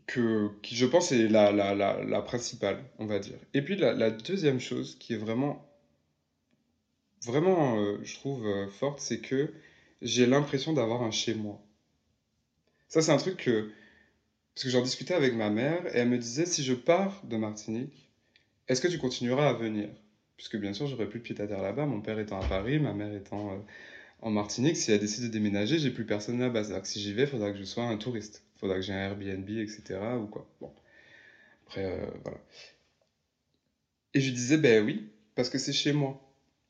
Que, 0.07 0.49
qui, 0.63 0.75
je 0.75 0.85
pense, 0.87 1.11
est 1.11 1.27
la, 1.27 1.51
la, 1.51 1.75
la, 1.75 2.03
la 2.03 2.21
principale, 2.23 2.83
on 2.97 3.05
va 3.05 3.19
dire. 3.19 3.37
Et 3.53 3.61
puis 3.61 3.75
la, 3.75 3.93
la 3.93 4.09
deuxième 4.09 4.59
chose 4.59 4.95
qui 4.99 5.13
est 5.13 5.17
vraiment, 5.17 5.65
vraiment, 7.25 8.01
je 8.03 8.15
trouve, 8.15 8.47
forte, 8.71 8.99
c'est 8.99 9.19
que 9.19 9.53
j'ai 10.01 10.25
l'impression 10.25 10.73
d'avoir 10.73 11.03
un 11.03 11.11
chez 11.11 11.35
moi. 11.35 11.61
Ça, 12.89 13.01
c'est 13.01 13.11
un 13.11 13.17
truc 13.17 13.37
que. 13.37 13.71
Parce 14.57 14.63
que 14.63 14.71
j'en 14.71 14.81
discutais 14.81 15.13
avec 15.13 15.35
ma 15.35 15.51
mère 15.51 15.85
et 15.95 15.99
elle 15.99 16.09
me 16.09 16.17
disait 16.17 16.47
si 16.47 16.63
je 16.63 16.73
pars 16.73 17.21
de 17.25 17.37
Martinique, 17.37 18.09
est-ce 18.67 18.81
que 18.81 18.87
tu 18.87 18.97
continueras 18.97 19.49
à 19.49 19.53
venir? 19.53 19.87
Puisque 20.35 20.57
bien 20.57 20.73
sûr, 20.73 20.87
j'aurais 20.87 21.07
plus 21.07 21.19
de 21.19 21.23
pied 21.25 21.39
à 21.39 21.45
terre 21.45 21.61
là-bas, 21.61 21.85
mon 21.85 22.01
père 22.01 22.17
étant 22.17 22.41
à 22.41 22.47
Paris, 22.47 22.79
ma 22.79 22.91
mère 22.91 23.13
étant 23.13 23.51
euh, 23.51 23.57
en 24.23 24.31
Martinique. 24.31 24.75
Si 24.75 24.91
elle 24.91 24.99
décide 24.99 25.25
de 25.25 25.29
déménager, 25.29 25.77
j'ai 25.77 25.91
plus 25.91 26.07
personne 26.07 26.39
là-bas. 26.39 26.63
Que 26.81 26.87
si 26.87 26.99
j'y 26.99 27.13
vais, 27.13 27.21
il 27.21 27.27
faudra 27.27 27.51
que 27.51 27.57
je 27.59 27.65
sois 27.65 27.83
un 27.83 27.97
touriste. 27.97 28.45
Il 28.55 28.61
faudra 28.61 28.77
que 28.77 28.81
j'ai 28.81 28.93
un 28.93 28.97
Airbnb, 28.97 29.47
etc. 29.47 29.99
Ou 30.19 30.25
quoi. 30.25 30.49
Bon. 30.59 30.73
Après, 31.67 31.85
euh, 31.85 32.07
voilà. 32.23 32.39
Et 34.15 34.21
je 34.21 34.31
disais 34.31 34.57
ben 34.57 34.83
oui, 34.83 35.11
parce 35.35 35.51
que 35.51 35.59
c'est 35.59 35.71
chez 35.71 35.93
moi. 35.93 36.19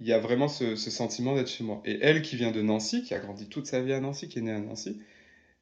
Il 0.01 0.07
y 0.07 0.11
a 0.11 0.19
vraiment 0.19 0.49
ce 0.49 0.75
sentiment 0.75 1.35
d'être 1.35 1.47
chez 1.47 1.63
moi. 1.63 1.81
Et 1.85 1.99
elle 2.01 2.21
qui 2.21 2.35
vient 2.35 2.51
de 2.51 2.61
Nancy, 2.61 3.01
qui 3.03 3.13
a 3.13 3.19
grandi 3.19 3.47
toute 3.47 3.65
sa 3.65 3.79
vie 3.79 3.93
à 3.93 4.01
Nancy, 4.01 4.27
qui 4.27 4.39
est 4.39 4.41
née 4.41 4.51
à 4.51 4.59
Nancy, 4.59 4.99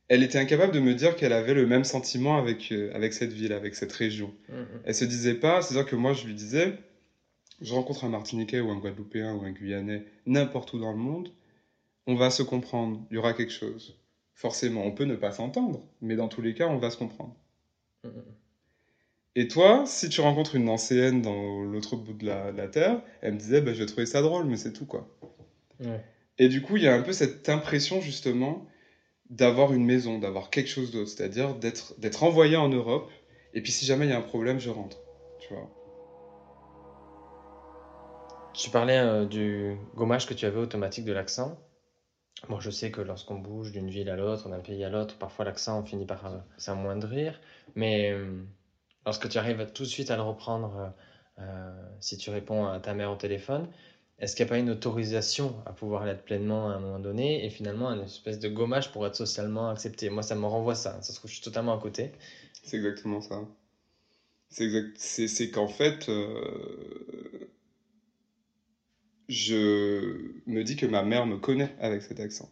elle 0.07 0.23
était 0.23 0.37
incapable 0.37 0.73
de 0.73 0.79
me 0.79 0.93
dire 0.93 1.15
qu'elle 1.15 1.33
avait 1.33 1.53
le 1.53 1.65
même 1.65 1.83
sentiment 1.83 2.37
avec, 2.37 2.71
euh, 2.71 2.91
avec 2.93 3.13
cette 3.13 3.33
ville, 3.33 3.53
avec 3.53 3.75
cette 3.75 3.91
région. 3.91 4.33
Elle 4.49 4.55
mm, 4.55 4.61
mm. 4.61 4.81
Elle 4.85 4.95
se 4.95 5.05
disait 5.05 5.35
pas, 5.35 5.61
c'est-à-dire 5.61 5.89
que 5.89 5.95
moi 5.95 6.13
je 6.13 6.25
lui 6.25 6.33
disais, 6.33 6.77
je 7.61 7.73
rencontre 7.73 8.05
un 8.05 8.09
Martiniquais 8.09 8.59
ou 8.59 8.69
un 8.69 8.77
Guadeloupéen 8.77 9.33
ou 9.33 9.43
un 9.43 9.51
Guyanais, 9.51 10.05
n'importe 10.25 10.73
où 10.73 10.79
dans 10.79 10.91
le 10.91 10.97
monde, 10.97 11.31
on 12.07 12.15
va 12.15 12.29
se 12.29 12.43
comprendre, 12.43 13.01
il 13.09 13.15
y 13.15 13.17
aura 13.17 13.33
quelque 13.33 13.53
chose. 13.53 13.99
Forcément, 14.35 14.85
on 14.85 14.91
peut 14.91 15.05
ne 15.05 15.15
pas 15.15 15.31
s'entendre, 15.31 15.81
mais 16.01 16.15
dans 16.15 16.27
tous 16.27 16.41
les 16.41 16.53
cas, 16.53 16.67
on 16.67 16.77
va 16.77 16.91
se 16.91 16.97
comprendre. 16.97 17.35
Mm, 18.03 18.09
Et 19.37 19.47
toi, 19.47 19.85
si 19.87 20.09
tu 20.09 20.21
rencontres 20.21 20.55
une 20.55 20.69
ancienne 20.69 21.21
dans 21.21 21.63
l'autre 21.63 21.95
bout 21.95 22.13
de 22.13 22.25
la, 22.25 22.51
la, 22.51 22.67
Terre, 22.67 23.01
elle 23.21 23.33
me 23.33 23.39
disait, 23.39 23.61
bah, 23.61 23.73
je 23.73 23.79
vais 23.79 23.85
trouver 23.85 24.05
ça 24.05 24.21
drôle, 24.21 24.45
mais 24.45 24.57
c'est 24.57 24.73
tout, 24.73 24.85
quoi. 24.85 25.09
Et 26.37 26.47
du 26.47 26.61
coup, 26.61 26.77
il 26.77 26.83
y 26.83 26.87
a 26.87 26.95
un 26.95 27.01
peu 27.01 27.13
cette 27.13 27.49
impression, 27.49 28.01
justement, 28.01 28.67
d'avoir 29.29 29.73
une 29.73 29.85
maison, 29.85 30.19
d'avoir 30.19 30.49
quelque 30.49 30.69
chose 30.69 30.91
d'autre, 30.91 31.09
c'est-à-dire 31.09 31.55
d'être, 31.55 31.99
d'être 31.99 32.23
envoyé 32.23 32.55
en 32.57 32.69
Europe, 32.69 33.09
et 33.53 33.61
puis 33.61 33.71
si 33.71 33.85
jamais 33.85 34.05
il 34.05 34.09
y 34.09 34.13
a 34.13 34.17
un 34.17 34.21
problème, 34.21 34.59
je 34.59 34.69
rentre, 34.69 34.97
tu 35.39 35.53
vois. 35.53 35.69
Tu 38.53 38.69
parlais 38.69 38.99
euh, 38.99 39.25
du 39.25 39.75
gommage 39.95 40.25
que 40.25 40.33
tu 40.33 40.45
avais 40.45 40.59
automatique 40.59 41.05
de 41.05 41.11
l'accent. 41.11 41.57
Bon, 42.47 42.59
je 42.59 42.69
sais 42.69 42.91
que 42.91 43.01
lorsqu'on 43.01 43.35
bouge 43.35 43.71
d'une 43.71 43.89
ville 43.89 44.09
à 44.09 44.15
l'autre, 44.15 44.49
d'un 44.49 44.59
pays 44.59 44.83
à 44.83 44.89
l'autre, 44.89 45.17
parfois 45.17 45.45
l'accent 45.45 45.83
finit 45.83 46.05
par 46.05 46.25
euh, 46.25 46.37
s'amoindrir, 46.57 47.41
mais 47.75 48.11
euh, 48.11 48.43
lorsque 49.05 49.27
tu 49.27 49.37
arrives 49.37 49.71
tout 49.73 49.83
de 49.83 49.87
suite 49.87 50.11
à 50.11 50.15
le 50.15 50.21
reprendre, 50.21 50.93
si 51.99 52.17
tu 52.17 52.29
réponds 52.29 52.65
à 52.65 52.79
ta 52.79 52.93
mère 52.93 53.11
au 53.11 53.17
téléphone, 53.17 53.67
est-ce 54.19 54.35
qu'il 54.35 54.45
n'y 54.45 54.49
a 54.49 54.53
pas 54.53 54.59
une 54.59 54.69
autorisation 54.69 55.55
à 55.65 55.73
pouvoir 55.73 56.05
l'être 56.05 56.23
pleinement 56.23 56.69
à 56.69 56.75
un 56.75 56.79
moment 56.79 56.99
donné 56.99 57.45
et 57.45 57.49
finalement 57.49 57.91
une 57.91 58.03
espèce 58.03 58.39
de 58.39 58.47
gommage 58.47 58.91
pour 58.91 59.05
être 59.05 59.15
socialement 59.15 59.69
accepté? 59.69 60.09
Moi, 60.09 60.23
ça 60.23 60.35
me 60.35 60.45
renvoie 60.45 60.75
ça. 60.75 61.01
Ça 61.01 61.11
se 61.11 61.17
trouve, 61.17 61.29
je 61.29 61.35
suis 61.35 61.43
totalement 61.43 61.77
à 61.77 61.81
côté. 61.81 62.11
C'est 62.63 62.77
exactement 62.77 63.19
ça. 63.19 63.41
C'est 64.47 64.63
exact... 64.63 64.97
c'est 64.97 65.49
qu'en 65.49 65.67
fait, 65.67 66.07
euh, 66.07 67.49
je 69.27 70.31
me 70.45 70.63
dis 70.63 70.77
que 70.77 70.85
ma 70.85 71.03
mère 71.03 71.25
me 71.25 71.37
connaît 71.37 71.75
avec 71.79 72.01
cet 72.01 72.21
accent. 72.21 72.49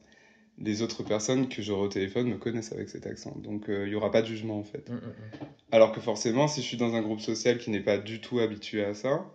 Les 0.57 0.81
autres 0.81 1.03
personnes 1.03 1.47
que 1.47 1.61
j'aurai 1.61 1.85
au 1.85 1.87
téléphone 1.87 2.27
me 2.27 2.37
connaissent 2.37 2.73
avec 2.73 2.89
cet 2.89 3.07
accent. 3.07 3.35
Donc, 3.37 3.69
euh, 3.69 3.85
il 3.85 3.89
n'y 3.89 3.95
aura 3.95 4.11
pas 4.11 4.21
de 4.21 4.27
jugement, 4.27 4.59
en 4.59 4.63
fait. 4.63 4.89
Mmh, 4.89 4.95
mmh, 4.95 4.97
mmh. 4.97 5.45
Alors 5.71 5.93
que 5.93 6.01
forcément, 6.01 6.49
si 6.49 6.61
je 6.61 6.67
suis 6.67 6.77
dans 6.77 6.93
un 6.93 7.01
groupe 7.01 7.21
social 7.21 7.57
qui 7.57 7.71
n'est 7.71 7.79
pas 7.79 7.97
du 7.97 8.19
tout 8.19 8.39
habitué 8.39 8.83
à 8.83 8.93
ça, 8.93 9.25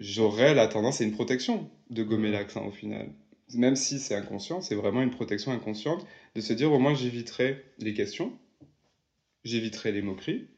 j'aurais 0.00 0.54
la 0.54 0.66
tendance, 0.66 0.96
c'est 0.98 1.04
une 1.04 1.12
protection 1.12 1.70
de 1.90 2.02
gommer 2.02 2.30
l'accent 2.30 2.66
au 2.66 2.72
final. 2.72 3.08
Même 3.54 3.76
si 3.76 3.98
c'est 3.98 4.14
inconscient, 4.14 4.60
c'est 4.60 4.74
vraiment 4.74 5.02
une 5.02 5.10
protection 5.10 5.52
inconsciente 5.52 6.06
de 6.34 6.40
se 6.40 6.52
dire 6.52 6.72
au 6.72 6.78
moins 6.78 6.94
j'éviterai 6.94 7.62
les 7.78 7.94
questions, 7.94 8.32
j'éviterai 9.44 9.92
les 9.92 10.02
moqueries, 10.02 10.48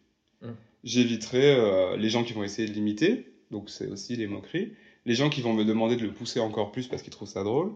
mm. 0.43 0.51
j'éviterai 0.85 1.55
euh, 1.55 1.97
les 1.97 2.09
gens 2.09 2.23
qui 2.25 2.33
vont 2.33 2.45
essayer 2.45 2.69
de 2.69 2.73
l'imiter, 2.73 3.33
donc 3.51 3.69
c'est 3.71 3.89
aussi 3.89 4.17
les 4.17 4.27
moqueries, 4.27 4.73
les 5.05 5.15
gens 5.15 5.31
qui 5.31 5.41
vont 5.41 5.53
me 5.53 5.65
demander 5.65 5.97
de 5.97 6.03
le 6.03 6.13
pousser 6.13 6.41
encore 6.41 6.71
plus 6.71 6.87
parce 6.87 7.03
qu'ils 7.03 7.13
trouvent 7.13 7.29
ça 7.29 7.43
drôle, 7.43 7.73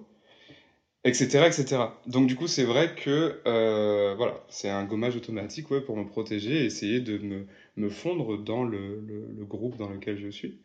etc. 1.04 1.46
etc. 1.46 1.82
Donc 2.06 2.26
du 2.26 2.36
coup 2.36 2.46
c'est 2.46 2.64
vrai 2.64 2.94
que 2.94 3.40
euh, 3.46 4.14
voilà, 4.16 4.44
c'est 4.48 4.68
un 4.68 4.84
gommage 4.84 5.16
automatique 5.16 5.70
ouais, 5.70 5.80
pour 5.80 5.96
me 5.96 6.04
protéger 6.04 6.62
et 6.62 6.64
essayer 6.66 7.00
de 7.00 7.18
me, 7.18 7.46
me 7.76 7.88
fondre 7.88 8.36
dans 8.38 8.64
le, 8.64 9.00
le, 9.00 9.26
le, 9.36 9.44
groupe 9.44 9.76
dans 9.76 9.88
lequel 9.88 10.18
je 10.18 10.28
suis. 10.28 10.58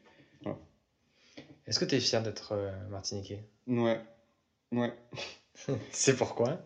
Voilà. 0.43 0.59
Est-ce 1.67 1.79
que 1.79 1.85
tu 1.85 1.95
es 1.95 1.99
fier 1.99 2.21
d'être 2.23 2.53
euh, 2.53 2.71
martiniquais? 2.89 3.43
Ouais. 3.67 3.99
Ouais. 4.71 4.93
c'est 5.91 6.15
pourquoi? 6.15 6.63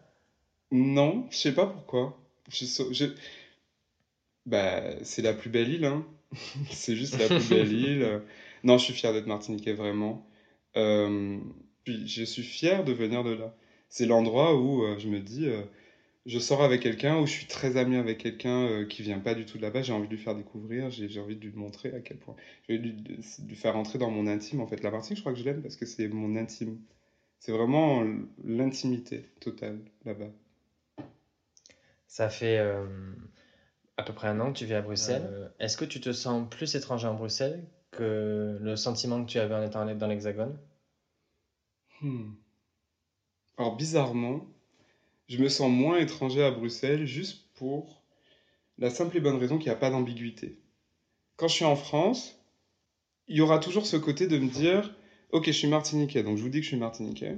Non, 0.72 1.28
je 1.32 1.38
sais 1.38 1.54
pas 1.54 1.68
pourquoi. 1.68 2.18
Je, 2.50 3.14
Bah, 4.46 4.82
c'est 5.04 5.22
la 5.22 5.34
plus 5.34 5.50
belle 5.50 5.70
île, 5.70 5.86
hein. 5.86 6.06
c'est 6.72 6.96
juste 6.96 7.18
la 7.20 7.28
plus 7.28 7.50
belle 7.50 7.72
île. 7.72 8.22
Non, 8.64 8.80
je 8.80 8.86
suis 8.86 8.94
fier 8.94 9.14
d'être 9.14 9.28
martiniquais, 9.28 9.74
vraiment. 9.74 10.28
Euh, 10.76 11.38
puis, 11.84 12.08
je 12.08 12.24
suis 12.24 12.42
fier 12.42 12.84
de 12.84 12.94
venir 12.94 13.24
de 13.24 13.30
là. 13.30 13.56
C'est 13.90 14.08
l'endroit 14.08 14.56
où 14.56 14.84
euh, 14.84 14.98
je 14.98 15.08
me 15.08 15.20
dis, 15.20 15.48
je 16.26 16.40
sors 16.40 16.64
avec 16.64 16.82
quelqu'un 16.82 17.20
ou 17.20 17.28
je 17.28 17.32
suis 17.32 17.46
très 17.46 17.78
ami 17.78 17.98
avec 17.98 18.18
quelqu'un 18.18 18.68
euh, 18.68 18.86
qui 18.86 19.04
vient 19.04 19.20
pas 19.20 19.36
du 19.36 19.46
tout 19.46 19.58
de 19.58 19.64
là-bas, 19.64 19.82
j'ai 19.82 19.94
envie 19.94 20.08
de 20.08 20.14
lui 20.14 20.22
faire 20.22 20.36
découvrir, 20.36 20.90
j'ai 20.90 21.20
envie 21.20 21.36
de 21.36 21.46
lui 21.46 21.56
montrer 21.56 21.94
à 21.94 22.00
quel 22.00 22.18
point. 22.18 22.36
J'ai 22.68 22.80
envie 22.80 22.94
de 22.94 23.14
lui, 23.48 23.56
faire 23.56 23.74
rentrer 23.74 24.00
dans 24.00 24.10
mon 24.10 24.28
intime. 24.28 24.62
En 24.62 24.68
fait, 24.68 24.82
la 24.82 24.92
partie, 24.92 25.16
je 25.16 25.22
crois 25.22 25.34
que 25.34 25.40
je 25.40 25.44
l'aime 25.44 25.62
parce 25.62 25.76
que 25.76 25.86
c'est 25.86 26.08
mon 26.08 26.36
intime. 26.36 26.80
C'est 27.40 27.52
vraiment 27.52 28.04
l'intimité 28.44 29.30
totale 29.40 29.80
là-bas. 30.04 30.32
Ça 32.08 32.30
fait. 32.30 32.58
Euh, 32.58 32.86
à 33.98 34.04
peu 34.04 34.14
près 34.14 34.28
un 34.28 34.40
an 34.40 34.52
que 34.52 34.58
tu 34.58 34.66
vis 34.66 34.74
à 34.74 34.82
Bruxelles. 34.82 35.26
Euh, 35.26 35.48
est-ce 35.60 35.78
que 35.78 35.86
tu 35.86 36.02
te 36.02 36.12
sens 36.12 36.48
plus 36.50 36.76
étranger 36.76 37.08
en 37.08 37.14
Bruxelles 37.14 37.66
que 37.92 38.58
le 38.60 38.76
sentiment 38.76 39.24
que 39.24 39.30
tu 39.30 39.40
avais 39.40 39.56
en 39.56 39.64
étant 39.64 39.86
dans 39.86 40.08
l'Hexagone? 40.08 40.58
Hmm. 42.02 42.34
Alors 43.58 43.78
bizarrement, 43.78 44.46
je 45.28 45.38
me 45.38 45.50
sens 45.50 45.72
moins 45.72 45.98
étranger 45.98 46.44
à 46.44 46.52
Bruxelles 46.52 47.06
juste 47.06 47.50
pour 47.56 48.04
la 48.78 48.90
simple 48.90 49.18
et 49.18 49.20
bonne 49.20 49.38
raison 49.38 49.58
qu'il 49.58 49.68
n'y 49.68 49.76
a 49.76 49.80
pas 49.80 49.90
d'ambiguïté. 49.90 50.58
Quand 51.38 51.48
je 51.48 51.56
suis 51.56 51.66
en 51.66 51.76
France, 51.76 52.40
il 53.28 53.38
y 53.38 53.42
aura 53.42 53.60
toujours 53.60 53.86
ce 53.86 53.98
côté 53.98 54.28
de 54.28 54.38
me 54.38 54.50
dire, 54.50 54.96
ok, 55.32 55.46
je 55.48 55.52
suis 55.52 55.68
martiniquais, 55.68 56.24
donc 56.24 56.38
je 56.38 56.44
vous 56.44 56.50
dis 56.50 56.60
que 56.60 56.64
je 56.64 56.70
suis 56.70 56.78
martiniquais. 56.78 57.38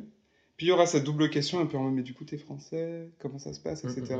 Puis 0.58 0.66
il 0.66 0.70
y 0.70 0.72
aura 0.72 0.88
cette 0.88 1.04
double 1.04 1.30
question 1.30 1.60
un 1.60 1.66
peu 1.68 1.78
en 1.78 1.84
mode, 1.84 1.94
mais 1.94 2.02
du 2.02 2.14
coup, 2.14 2.26
t'es 2.26 2.38
français, 2.38 3.10
comment 3.20 3.38
ça 3.38 3.54
se 3.54 3.60
passe, 3.60 3.84
etc. 3.84 4.16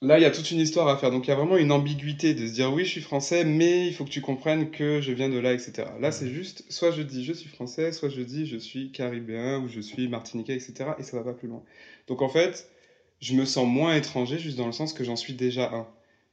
Là, 0.00 0.16
il 0.16 0.22
y 0.22 0.24
a 0.24 0.30
toute 0.30 0.52
une 0.52 0.60
histoire 0.60 0.86
à 0.86 0.96
faire. 0.96 1.10
Donc, 1.10 1.26
il 1.26 1.30
y 1.30 1.32
a 1.32 1.36
vraiment 1.36 1.56
une 1.56 1.72
ambiguïté 1.72 2.32
de 2.32 2.46
se 2.46 2.52
dire 2.52 2.72
oui, 2.72 2.84
je 2.84 2.90
suis 2.90 3.00
français, 3.00 3.44
mais 3.44 3.88
il 3.88 3.92
faut 3.92 4.04
que 4.04 4.10
tu 4.10 4.20
comprennes 4.20 4.70
que 4.70 5.00
je 5.00 5.10
viens 5.10 5.28
de 5.28 5.38
là, 5.38 5.52
etc. 5.52 5.88
Là, 6.00 6.12
c'est 6.12 6.28
juste 6.28 6.64
soit 6.70 6.92
je 6.92 7.02
dis 7.02 7.24
je 7.24 7.32
suis 7.32 7.48
français, 7.48 7.90
soit 7.90 8.08
je 8.08 8.22
dis 8.22 8.46
je 8.46 8.56
suis 8.56 8.92
caribéen 8.92 9.58
ou 9.58 9.68
je 9.68 9.80
suis 9.80 10.06
martiniquais, 10.06 10.54
etc. 10.54 10.90
Et 11.00 11.02
ça 11.02 11.16
va 11.16 11.24
pas 11.24 11.32
plus 11.32 11.48
loin. 11.48 11.64
Donc, 12.06 12.22
en 12.22 12.28
fait, 12.28 12.70
je 13.20 13.34
me 13.34 13.44
sens 13.44 13.66
moins 13.66 13.96
étranger 13.96 14.38
juste 14.38 14.56
dans 14.56 14.66
le 14.66 14.72
sens 14.72 14.92
que 14.92 15.02
j'en 15.02 15.16
suis 15.16 15.34
déjà 15.34 15.74
un. 15.74 15.88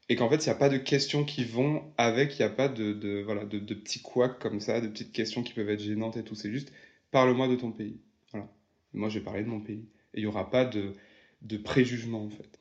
Et 0.09 0.15
qu'en 0.15 0.29
fait, 0.29 0.45
il 0.45 0.49
n'y 0.49 0.53
a 0.53 0.55
pas 0.55 0.69
de 0.69 0.77
questions 0.77 1.23
qui 1.23 1.43
vont 1.43 1.83
avec, 1.97 2.37
il 2.37 2.43
n'y 2.43 2.45
a 2.45 2.49
pas 2.49 2.67
de, 2.67 2.93
de 2.93 3.23
voilà, 3.23 3.45
de, 3.45 3.57
de, 3.57 3.73
petits 3.73 4.01
couacs 4.01 4.37
comme 4.37 4.59
ça, 4.59 4.79
de 4.79 4.87
petites 4.87 5.11
questions 5.11 5.41
qui 5.41 5.53
peuvent 5.53 5.69
être 5.69 5.81
gênantes 5.81 6.17
et 6.17 6.23
tout. 6.23 6.35
C'est 6.35 6.51
juste 6.51 6.71
parle-moi 7.09 7.47
de 7.47 7.55
ton 7.55 7.71
pays. 7.71 7.97
Voilà. 8.31 8.47
moi, 8.93 9.09
je 9.09 9.17
vais 9.17 9.25
parler 9.25 9.43
de 9.43 9.49
mon 9.49 9.59
pays. 9.59 9.85
Et 10.13 10.19
il 10.19 10.21
n'y 10.21 10.27
aura 10.27 10.51
pas 10.51 10.65
de, 10.65 10.93
de 11.41 11.57
préjugement, 11.57 12.23
en 12.23 12.29
fait. 12.29 12.59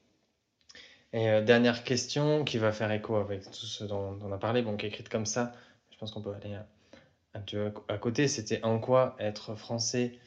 Et 1.15 1.31
euh, 1.31 1.41
dernière 1.41 1.85
question 1.85 2.43
qui 2.43 2.59
va 2.59 2.73
faire 2.73 2.91
écho 2.91 3.15
avec 3.15 3.45
tout 3.45 3.67
ce 3.67 3.85
dont, 3.85 4.19
on 4.21 4.33
a 4.33 4.39
parlé, 4.39 4.63
bon, 4.63 4.77
qui 4.77 4.87
est 4.87 4.89
écrite 4.89 5.09
comme 5.09 5.27
ça, 5.27 5.53
je 5.93 5.97
pense 5.97 6.11
qu'on 6.11 6.21
peut 6.21 6.33
aller 6.33 6.57
un, 7.35 7.41
peu 7.41 7.73
à 7.87 7.99
côté. 7.99 8.27
C'était 8.27 8.61
en 8.65 8.81
quoi 8.81 9.15
être 9.21 9.55
français 9.55 10.19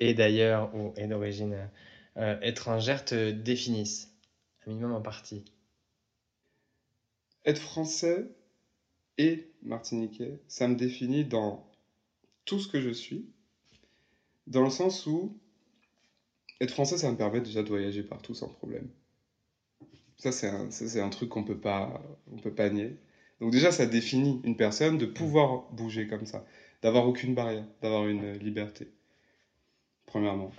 et 0.00 0.14
d'ailleurs 0.14 0.74
ou 0.74 0.92
et 0.96 1.06
d'origine 1.06 1.70
euh, 2.16 2.36
étrangère 2.42 3.04
te 3.04 3.30
définissent, 3.30 4.12
un 4.66 4.70
minimum 4.70 4.94
en 4.94 5.00
partie? 5.00 5.44
Être 7.44 7.60
français 7.60 8.26
et 9.16 9.48
martiniquais, 9.62 10.40
ça 10.48 10.66
me 10.66 10.74
définit 10.74 11.24
dans 11.24 11.64
tout 12.46 12.58
ce 12.58 12.66
que 12.66 12.80
je 12.80 12.90
suis, 12.90 13.30
dans 14.48 14.64
le 14.64 14.70
sens 14.70 15.06
où 15.06 15.38
être 16.60 16.72
français, 16.72 16.98
ça 16.98 17.12
me 17.12 17.16
permet 17.16 17.40
déjà 17.40 17.62
de 17.62 17.68
voyager 17.68 18.02
partout 18.02 18.34
sans 18.34 18.48
problème. 18.48 18.88
Ça, 20.22 20.30
c'est 20.30 20.46
un, 20.46 21.04
un, 21.04 21.08
truc 21.08 21.30
qu'on 21.30 21.42
peut 21.42 21.58
pas, 21.58 22.00
on 22.32 22.36
peut 22.36 22.54
pas 22.54 22.70
nier. 22.70 22.96
Donc 23.40 23.50
déjà, 23.50 23.72
ça 23.72 23.86
définit 23.86 24.40
une 24.44 24.56
personne 24.56 24.96
de 24.96 25.04
pouvoir 25.04 25.68
bouger 25.72 26.06
comme 26.06 26.26
ça, 26.26 26.46
d'avoir 26.80 27.08
aucune 27.08 27.34
barrière, 27.34 27.64
d'avoir 27.82 28.06
une 28.06 28.34
liberté. 28.34 28.86
Premièrement. 30.06 30.52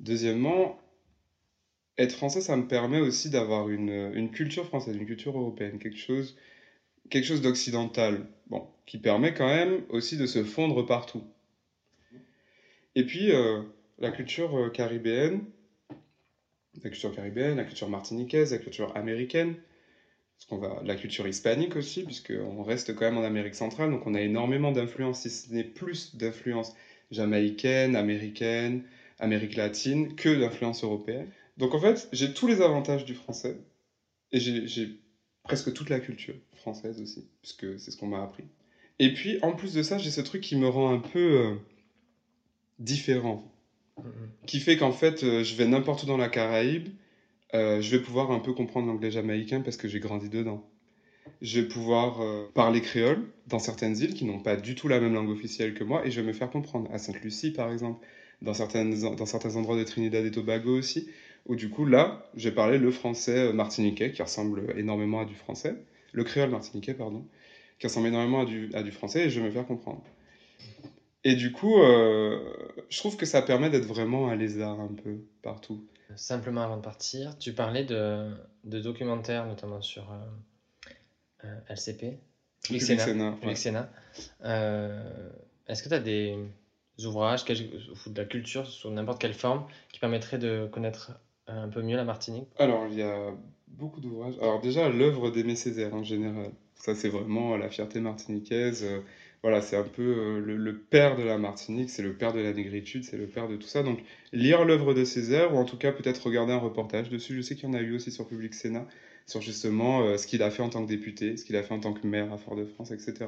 Deuxièmement, 0.00 0.80
être 1.98 2.14
français, 2.14 2.40
ça 2.40 2.56
me 2.56 2.66
permet 2.66 2.98
aussi 2.98 3.28
d'avoir 3.28 3.68
une, 3.68 4.10
une, 4.14 4.30
culture 4.30 4.64
française, 4.64 4.96
une 4.96 5.04
culture 5.04 5.38
européenne, 5.38 5.78
quelque 5.78 5.98
chose, 5.98 6.34
quelque 7.10 7.26
chose 7.26 7.42
d'occidental, 7.42 8.26
bon, 8.46 8.66
qui 8.86 8.96
permet 8.96 9.34
quand 9.34 9.48
même 9.48 9.82
aussi 9.90 10.16
de 10.16 10.24
se 10.24 10.44
fondre 10.44 10.86
partout. 10.86 11.24
Et 12.94 13.04
puis, 13.04 13.32
euh, 13.32 13.60
la 13.98 14.10
culture 14.12 14.56
euh, 14.56 14.70
caribéenne, 14.70 15.44
la 16.82 16.90
culture 16.90 17.14
caribéenne, 17.14 17.56
la 17.56 17.64
culture 17.64 17.88
martiniquaise, 17.88 18.52
la 18.52 18.58
culture 18.58 18.96
américaine, 18.96 19.54
parce 20.36 20.46
qu'on 20.48 20.58
va, 20.58 20.80
la 20.84 20.94
culture 20.94 21.26
hispanique 21.26 21.76
aussi, 21.76 22.04
puisqu'on 22.04 22.62
reste 22.62 22.94
quand 22.94 23.04
même 23.06 23.18
en 23.18 23.24
Amérique 23.24 23.54
centrale, 23.54 23.90
donc 23.90 24.06
on 24.06 24.14
a 24.14 24.20
énormément 24.20 24.72
d'influences, 24.72 25.22
si 25.22 25.30
ce 25.30 25.52
n'est 25.52 25.64
plus 25.64 26.16
d'influences 26.16 26.74
jamaïcaines, 27.10 27.96
américaines, 27.96 28.84
Amérique 29.18 29.56
latine, 29.56 30.14
que 30.14 30.38
d'influences 30.38 30.84
européennes. 30.84 31.26
Donc 31.56 31.74
en 31.74 31.80
fait, 31.80 32.08
j'ai 32.12 32.32
tous 32.32 32.46
les 32.46 32.60
avantages 32.60 33.04
du 33.04 33.14
français, 33.14 33.56
et 34.30 34.38
j'ai 34.38 35.00
presque 35.42 35.72
toute 35.72 35.90
la 35.90 35.98
culture 35.98 36.34
française 36.52 37.00
aussi, 37.00 37.26
puisque 37.42 37.80
c'est 37.80 37.90
ce 37.90 37.96
qu'on 37.96 38.06
m'a 38.06 38.22
appris. 38.22 38.44
Et 39.00 39.12
puis, 39.12 39.38
en 39.42 39.52
plus 39.52 39.74
de 39.74 39.82
ça, 39.82 39.98
j'ai 39.98 40.10
ce 40.10 40.20
truc 40.20 40.42
qui 40.42 40.56
me 40.56 40.68
rend 40.68 40.92
un 40.92 40.98
peu 40.98 41.18
euh, 41.18 41.54
différent 42.78 43.50
qui 44.46 44.60
fait 44.60 44.76
qu'en 44.76 44.92
fait, 44.92 45.24
euh, 45.24 45.44
je 45.44 45.54
vais 45.56 45.66
n'importe 45.66 46.04
où 46.04 46.06
dans 46.06 46.16
la 46.16 46.28
Caraïbe, 46.28 46.88
euh, 47.54 47.80
je 47.80 47.90
vais 47.90 48.02
pouvoir 48.02 48.30
un 48.30 48.40
peu 48.40 48.52
comprendre 48.52 48.88
l'anglais 48.88 49.10
jamaïcain 49.10 49.60
parce 49.60 49.76
que 49.76 49.88
j'ai 49.88 50.00
grandi 50.00 50.28
dedans. 50.28 50.66
Je 51.42 51.60
vais 51.60 51.68
pouvoir 51.68 52.20
euh, 52.22 52.50
parler 52.54 52.80
créole 52.80 53.22
dans 53.46 53.58
certaines 53.58 53.96
îles 53.98 54.14
qui 54.14 54.24
n'ont 54.24 54.40
pas 54.40 54.56
du 54.56 54.74
tout 54.74 54.88
la 54.88 55.00
même 55.00 55.14
langue 55.14 55.30
officielle 55.30 55.74
que 55.74 55.84
moi 55.84 56.06
et 56.06 56.10
je 56.10 56.20
vais 56.20 56.26
me 56.26 56.32
faire 56.32 56.50
comprendre. 56.50 56.90
À 56.92 56.98
Sainte-Lucie, 56.98 57.52
par 57.52 57.70
exemple, 57.70 58.04
dans, 58.42 58.54
certaines, 58.54 58.98
dans 59.16 59.26
certains 59.26 59.56
endroits 59.56 59.76
de 59.76 59.84
Trinidad 59.84 60.24
et 60.24 60.30
Tobago 60.30 60.76
aussi, 60.78 61.08
où 61.46 61.54
du 61.54 61.68
coup, 61.68 61.84
là, 61.84 62.26
j'ai 62.34 62.50
parlé 62.50 62.78
le 62.78 62.90
français 62.90 63.52
martiniquais 63.52 64.12
qui 64.12 64.22
ressemble 64.22 64.74
énormément 64.76 65.20
à 65.20 65.24
du 65.24 65.34
français, 65.34 65.76
le 66.12 66.24
créole 66.24 66.50
martiniquais, 66.50 66.94
pardon, 66.94 67.24
qui 67.78 67.86
ressemble 67.86 68.08
énormément 68.08 68.40
à 68.40 68.44
du, 68.44 68.70
à 68.74 68.82
du 68.82 68.92
français 68.92 69.26
et 69.26 69.30
je 69.30 69.40
vais 69.40 69.46
me 69.46 69.50
faire 69.50 69.66
comprendre. 69.66 70.02
Et 71.24 71.34
du 71.34 71.52
coup, 71.52 71.80
euh, 71.80 72.38
je 72.88 72.98
trouve 72.98 73.16
que 73.16 73.26
ça 73.26 73.42
permet 73.42 73.70
d'être 73.70 73.86
vraiment 73.86 74.28
un 74.28 74.36
lézard 74.36 74.80
un 74.80 74.94
peu 74.94 75.24
partout. 75.42 75.86
Simplement 76.16 76.62
avant 76.62 76.76
de 76.76 76.82
partir, 76.82 77.36
tu 77.38 77.52
parlais 77.52 77.84
de, 77.84 78.30
de 78.64 78.80
documentaires, 78.80 79.46
notamment 79.46 79.82
sur 79.82 80.10
euh, 80.12 80.16
euh, 81.44 81.60
LCP, 81.68 82.18
Public 82.62 82.82
Est-ce 85.68 85.82
que 85.82 85.88
tu 85.88 85.94
as 85.94 86.00
des 86.00 86.38
ouvrages 87.04 87.42
ou 87.42 88.10
de 88.10 88.18
la 88.18 88.24
culture 88.24 88.66
sous 88.66 88.90
n'importe 88.90 89.20
quelle 89.20 89.34
forme 89.34 89.66
qui 89.92 90.00
permettraient 90.00 90.38
de 90.38 90.68
connaître 90.72 91.12
un 91.46 91.68
peu 91.68 91.82
mieux 91.82 91.96
la 91.96 92.04
Martinique? 92.04 92.48
Alors, 92.58 92.86
il 92.86 92.94
y 92.94 93.02
a 93.02 93.34
beaucoup 93.66 94.00
d'ouvrages. 94.00 94.38
Alors 94.40 94.60
déjà, 94.60 94.88
l'œuvre 94.88 95.30
d'Aimé 95.30 95.56
Césaire 95.56 95.94
en 95.94 96.04
général. 96.04 96.52
Ça, 96.74 96.94
c'est 96.94 97.08
vraiment 97.08 97.56
la 97.56 97.68
fierté 97.68 98.00
martiniquaise 98.00 98.86
voilà, 99.42 99.62
c'est 99.62 99.76
un 99.76 99.84
peu 99.84 100.02
euh, 100.02 100.40
le, 100.40 100.76
père 100.76 101.16
de 101.16 101.22
la 101.22 101.38
Martinique, 101.38 101.90
c'est 101.90 102.02
le 102.02 102.14
père 102.14 102.32
de 102.32 102.40
la 102.40 102.52
négritude, 102.52 103.04
c'est 103.04 103.16
le 103.16 103.26
père 103.26 103.48
de 103.48 103.56
tout 103.56 103.68
ça. 103.68 103.82
Donc, 103.82 104.00
lire 104.32 104.64
l'œuvre 104.64 104.94
de 104.94 105.04
Césaire, 105.04 105.54
ou 105.54 105.58
en 105.58 105.64
tout 105.64 105.76
cas 105.76 105.92
peut-être 105.92 106.26
regarder 106.26 106.52
un 106.52 106.58
reportage 106.58 107.08
dessus. 107.08 107.36
Je 107.36 107.42
sais 107.42 107.54
qu'il 107.54 107.68
y 107.68 107.70
en 107.70 107.74
a 107.74 107.80
eu 107.80 107.94
aussi 107.94 108.10
sur 108.10 108.26
Public 108.26 108.52
Sénat, 108.52 108.86
sur 109.26 109.40
justement 109.40 110.02
euh, 110.02 110.16
ce 110.16 110.26
qu'il 110.26 110.42
a 110.42 110.50
fait 110.50 110.62
en 110.62 110.70
tant 110.70 110.82
que 110.82 110.88
député, 110.88 111.36
ce 111.36 111.44
qu'il 111.44 111.54
a 111.56 111.62
fait 111.62 111.72
en 111.72 111.80
tant 111.80 111.92
que 111.92 112.06
maire 112.06 112.32
à 112.32 112.38
Fort-de-France, 112.38 112.90
etc. 112.90 113.26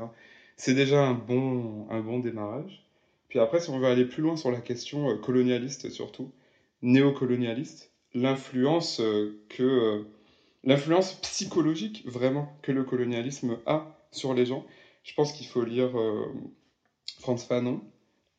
C'est 0.57 0.75
déjà 0.75 1.01
un 1.07 1.15
bon, 1.15 1.87
un 1.91 2.01
bon 2.01 2.19
démarrage. 2.19 2.85
Puis 3.29 3.39
après, 3.39 3.61
si 3.61 3.71
on 3.71 3.79
veut 3.79 3.87
aller 3.87 4.05
plus 4.05 4.23
loin 4.23 4.37
sur 4.37 4.51
la 4.51 4.61
question 4.61 5.11
euh, 5.11 5.17
colonialiste 5.17 5.91
surtout, 5.91 6.33
néocolonialiste, 6.83 7.93
l'influence 8.15 9.01
que 9.49 10.05
l'influence 10.65 11.13
psychologique 11.21 12.03
vraiment 12.07 12.57
que 12.63 12.73
le 12.73 12.83
colonialisme 12.83 13.59
a 13.67 13.97
sur 14.11 14.35
les 14.35 14.47
gens 14.47 14.67
je 15.11 15.15
pense 15.17 15.33
qu'il 15.33 15.49
faut 15.49 15.65
lire 15.65 15.99
euh, 15.99 16.25
Franz 17.19 17.45
Fanon, 17.45 17.83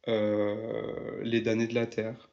euh, 0.07 1.21
Les 1.21 1.41
damnés 1.41 1.67
de 1.67 1.75
la 1.75 1.85
Terre. 1.85 2.29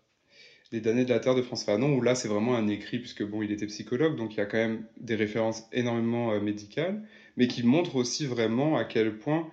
Les 0.71 0.81
damnés 0.81 1.05
de 1.05 1.11
la 1.11 1.19
Terre 1.19 1.35
de 1.35 1.43
Franz 1.43 1.65
Fanon, 1.65 1.93
où 1.95 2.01
là 2.01 2.15
c'est 2.15 2.29
vraiment 2.29 2.55
un 2.55 2.69
écrit, 2.69 3.01
puisque 3.01 3.25
bon, 3.25 3.43
il 3.43 3.51
était 3.51 3.67
psychologue, 3.67 4.15
donc 4.15 4.35
il 4.35 4.37
y 4.37 4.41
a 4.41 4.47
quand 4.47 4.59
même 4.59 4.85
des 5.01 5.17
références 5.17 5.65
énormément 5.73 6.31
euh, 6.31 6.41
médicales, 6.41 7.03
mais 7.37 7.49
qui 7.49 7.65
montrent 7.65 7.97
aussi 7.97 8.27
vraiment 8.27 8.77
à 8.77 8.85
quel 8.85 9.19
point 9.19 9.51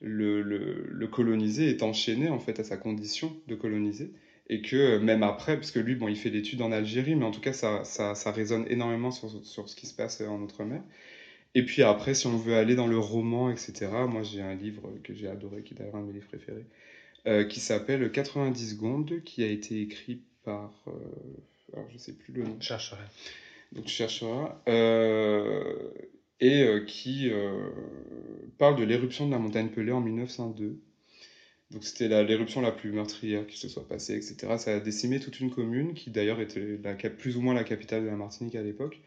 le, 0.00 1.08
colonisé 1.10 1.68
est 1.68 1.82
enchaîné 1.82 2.28
en 2.28 2.38
fait 2.38 2.60
à 2.60 2.64
sa 2.64 2.76
condition 2.76 3.34
de 3.48 3.56
coloniser 3.56 4.12
et 4.48 4.62
que 4.62 4.98
même 4.98 5.24
après, 5.24 5.56
parce 5.56 5.72
que 5.72 5.80
lui, 5.80 5.96
bon, 5.96 6.06
il 6.06 6.16
fait 6.16 6.30
l'étude 6.30 6.62
en 6.62 6.70
Algérie, 6.70 7.16
mais 7.16 7.24
en 7.24 7.32
tout 7.32 7.40
cas, 7.40 7.52
ça, 7.52 7.82
ça, 7.82 8.14
ça 8.14 8.30
résonne 8.30 8.66
énormément 8.68 9.10
sur, 9.10 9.44
sur, 9.44 9.68
ce 9.68 9.74
qui 9.74 9.88
se 9.88 9.94
passe 9.94 10.20
en 10.20 10.40
Outre-mer. 10.40 10.80
Et 11.58 11.64
puis 11.64 11.82
après, 11.82 12.14
si 12.14 12.28
on 12.28 12.36
veut 12.36 12.54
aller 12.54 12.76
dans 12.76 12.86
le 12.86 13.00
roman, 13.00 13.50
etc., 13.50 13.88
moi 14.08 14.22
j'ai 14.22 14.40
un 14.40 14.54
livre 14.54 14.92
que 15.02 15.12
j'ai 15.12 15.26
adoré, 15.26 15.62
qui 15.62 15.74
est 15.74 15.76
d'ailleurs 15.76 15.96
un 15.96 16.02
de 16.02 16.06
mes 16.06 16.12
livres 16.12 16.28
préférés, 16.28 16.66
euh, 17.26 17.42
qui 17.42 17.58
s'appelle 17.58 18.12
90 18.12 18.70
secondes, 18.70 19.24
qui 19.24 19.42
a 19.42 19.48
été 19.48 19.82
écrit 19.82 20.20
par... 20.44 20.72
Euh, 20.86 20.92
alors 21.72 21.88
je 21.90 21.98
sais 21.98 22.12
plus 22.12 22.32
le 22.32 22.44
nom. 22.44 22.56
Je 22.60 22.64
chercherai. 22.64 23.02
Donc 23.72 23.88
je 23.88 23.90
chercherai. 23.90 24.50
Euh, 24.68 25.90
et 26.38 26.64
qui 26.86 27.28
parle 28.56 28.76
de 28.76 28.84
l'éruption 28.84 29.26
de 29.26 29.32
la 29.32 29.40
montagne 29.40 29.70
Pelée 29.70 29.90
en 29.90 30.00
1902. 30.00 30.78
Donc 31.72 31.82
c'était 31.82 32.22
l'éruption 32.22 32.60
la, 32.60 32.70
plus 32.70 32.92
meurtrière 32.92 33.48
qui 33.48 33.58
se 33.58 33.68
soit 33.68 33.88
passée, 33.88 34.14
etc. 34.14 34.54
Ça 34.58 34.76
a 34.76 34.78
décimé 34.78 35.18
toute 35.18 35.40
une 35.40 35.50
commune, 35.50 35.94
qui 35.94 36.10
d'ailleurs 36.10 36.40
était 36.40 36.78
la, 36.84 36.94
plus 36.94 37.36
ou 37.36 37.40
moins 37.40 37.54
la 37.54 37.64
capitale 37.64 38.04
de 38.04 38.08
la 38.10 38.14
Martinique 38.14 38.54
à 38.54 38.62
l'époque. 38.62 39.00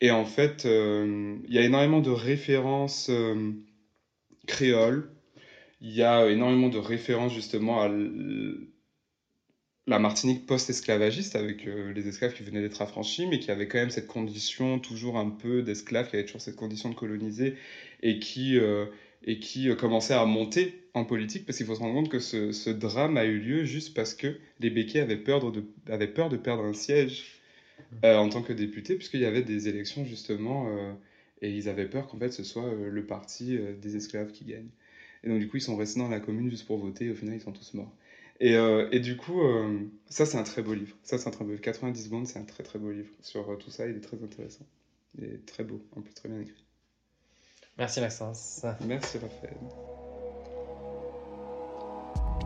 Et 0.00 0.10
en 0.10 0.24
fait, 0.24 0.66
euh, 0.66 1.36
il 1.48 1.54
y 1.54 1.58
a 1.58 1.62
énormément 1.62 2.00
de 2.00 2.10
références 2.10 3.08
euh, 3.10 3.52
créoles. 4.46 5.10
Il 5.80 5.92
y 5.92 6.02
a 6.02 6.28
énormément 6.30 6.68
de 6.68 6.78
références 6.78 7.32
justement 7.34 7.82
à 7.82 7.88
la 9.86 9.98
Martinique 9.98 10.46
post-esclavagiste 10.46 11.36
avec 11.36 11.66
euh, 11.66 11.92
les 11.92 12.08
esclaves 12.08 12.34
qui 12.34 12.42
venaient 12.42 12.60
d'être 12.60 12.82
affranchis, 12.82 13.26
mais 13.26 13.38
qui 13.38 13.50
avaient 13.50 13.68
quand 13.68 13.78
même 13.78 13.90
cette 13.90 14.08
condition 14.08 14.78
toujours 14.80 15.16
un 15.16 15.30
peu 15.30 15.62
d'esclaves, 15.62 16.08
qui 16.08 16.16
avaient 16.16 16.24
toujours 16.24 16.40
cette 16.40 16.56
condition 16.56 16.90
de 16.90 16.94
coloniser 16.94 17.54
et 18.02 18.18
qui, 18.18 18.58
euh, 18.58 18.86
et 19.24 19.38
qui 19.38 19.68
euh, 19.68 19.76
commençaient 19.76 20.14
à 20.14 20.24
monter 20.24 20.88
en 20.94 21.04
politique, 21.04 21.46
parce 21.46 21.58
qu'il 21.58 21.66
faut 21.66 21.76
se 21.76 21.80
rendre 21.80 21.94
compte 21.94 22.08
que 22.08 22.18
ce, 22.18 22.70
drame 22.70 23.16
a 23.16 23.26
eu 23.26 23.38
lieu 23.38 23.64
juste 23.64 23.94
parce 23.94 24.14
que 24.14 24.38
les 24.58 24.70
béquets 24.70 25.00
avaient 25.00 25.16
peur 25.16 25.52
de, 25.52 25.62
avaient 25.88 26.08
peur 26.08 26.30
de 26.30 26.36
perdre 26.36 26.64
un 26.64 26.72
siège 26.72 27.35
en 28.02 28.28
tant 28.28 28.42
que 28.42 28.52
député, 28.52 28.96
puisqu'il 28.96 29.20
y 29.20 29.26
avait 29.26 29.42
des 29.42 29.68
élections 29.68 30.04
justement, 30.04 30.68
et 31.42 31.50
ils 31.50 31.68
avaient 31.68 31.88
peur 31.88 32.06
qu'en 32.06 32.18
fait 32.18 32.30
ce 32.30 32.44
soit 32.44 32.72
le 32.72 33.06
parti 33.06 33.58
des 33.80 33.96
esclaves 33.96 34.32
qui 34.32 34.44
gagne. 34.44 34.68
Et 35.24 35.28
donc 35.28 35.38
du 35.38 35.48
coup 35.48 35.56
ils 35.56 35.62
sont 35.62 35.76
restés 35.76 36.00
dans 36.00 36.08
la 36.08 36.20
commune 36.20 36.50
juste 36.50 36.66
pour 36.66 36.78
voter, 36.78 37.06
et 37.06 37.10
au 37.10 37.14
final 37.14 37.36
ils 37.36 37.40
sont 37.40 37.52
tous 37.52 37.74
morts. 37.74 37.92
Et, 38.40 38.56
euh, 38.56 38.88
et, 38.92 39.00
du 39.00 39.16
coup, 39.16 39.40
euh, 39.42 39.80
ça 40.08 40.26
c'est 40.26 40.36
un 40.36 40.42
très 40.42 40.62
beau 40.62 40.74
livre. 40.74 40.96
Ça 41.02 41.18
c'est 41.18 41.28
un 41.28 41.30
très 41.30 41.44
beau 41.44 41.52
livre. 41.52 41.62
90 41.62 42.04
secondes, 42.04 42.26
c'est 42.26 42.38
un 42.38 42.44
très 42.44 42.62
très 42.62 42.78
beau 42.78 42.90
livre 42.90 43.10
sur 43.20 43.50
euh, 43.50 43.56
tout 43.56 43.70
ça. 43.70 43.86
Il 43.86 43.96
est 43.96 44.00
très 44.00 44.22
intéressant. 44.22 44.66
Il 45.18 45.24
est 45.24 45.46
très 45.46 45.64
beau, 45.64 45.82
en 45.96 46.02
plus 46.02 46.12
très 46.12 46.28
bien 46.28 46.40
écrit. 46.40 46.64
Merci 47.78 48.00
Maxence. 48.00 48.64
Merci 48.86 49.18
Raphaël. 49.18 49.56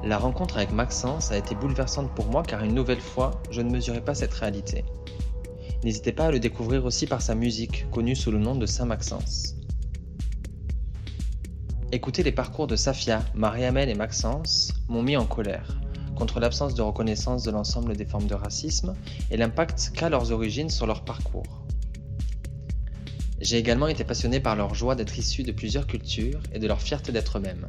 La 0.03 0.19
rencontre 0.19 0.57
avec 0.57 0.73
Maxence 0.73 1.31
a 1.31 1.37
été 1.37 1.55
bouleversante 1.55 2.11
pour 2.15 2.27
moi 2.27 2.43
car 2.43 2.65
une 2.65 2.75
nouvelle 2.75 3.01
fois, 3.01 3.43
je 3.51 3.61
ne 3.61 3.71
mesurais 3.71 4.01
pas 4.01 4.15
cette 4.15 4.33
réalité. 4.33 4.85
N'hésitez 5.85 6.13
pas 6.13 6.27
à 6.27 6.31
le 6.31 6.41
découvrir 6.41 6.85
aussi 6.85 7.07
par 7.07 7.23
sa 7.23 7.35
musique, 7.35 7.91
connue 7.91 8.17
sous 8.17 8.31
le 8.31 8.39
nom 8.39 8.55
de 8.55 8.67
Saint-Maxence. 8.67 9.57
Écouter 11.93 12.23
les 12.23 12.33
parcours 12.33 12.67
de 12.67 12.77
Safia, 12.77 13.25
Marie-Amel 13.35 13.89
et 13.89 13.95
Maxence 13.95 14.73
m'ont 14.89 15.03
mis 15.03 15.17
en 15.17 15.27
colère 15.27 15.81
contre 16.21 16.39
l'absence 16.39 16.75
de 16.75 16.83
reconnaissance 16.83 17.43
de 17.45 17.51
l'ensemble 17.51 17.97
des 17.97 18.05
formes 18.05 18.27
de 18.27 18.35
racisme 18.35 18.95
et 19.31 19.39
l'impact 19.39 19.93
qu'a 19.95 20.11
leurs 20.11 20.33
origines 20.33 20.69
sur 20.69 20.87
leur 20.87 21.03
parcours. 21.03 21.65
J'ai 23.41 23.57
également 23.57 23.89
été 23.89 24.05
passionné 24.05 24.39
par 24.39 24.55
leur 24.55 24.75
joie 24.75 24.95
d'être 24.95 25.19
issus 25.19 25.45
de 25.45 25.53
plusieurs 25.53 25.87
cultures 25.87 26.41
et 26.53 26.59
de 26.59 26.67
leur 26.67 26.83
fierté 26.83 27.11
d'être 27.11 27.39
eux-mêmes. 27.39 27.67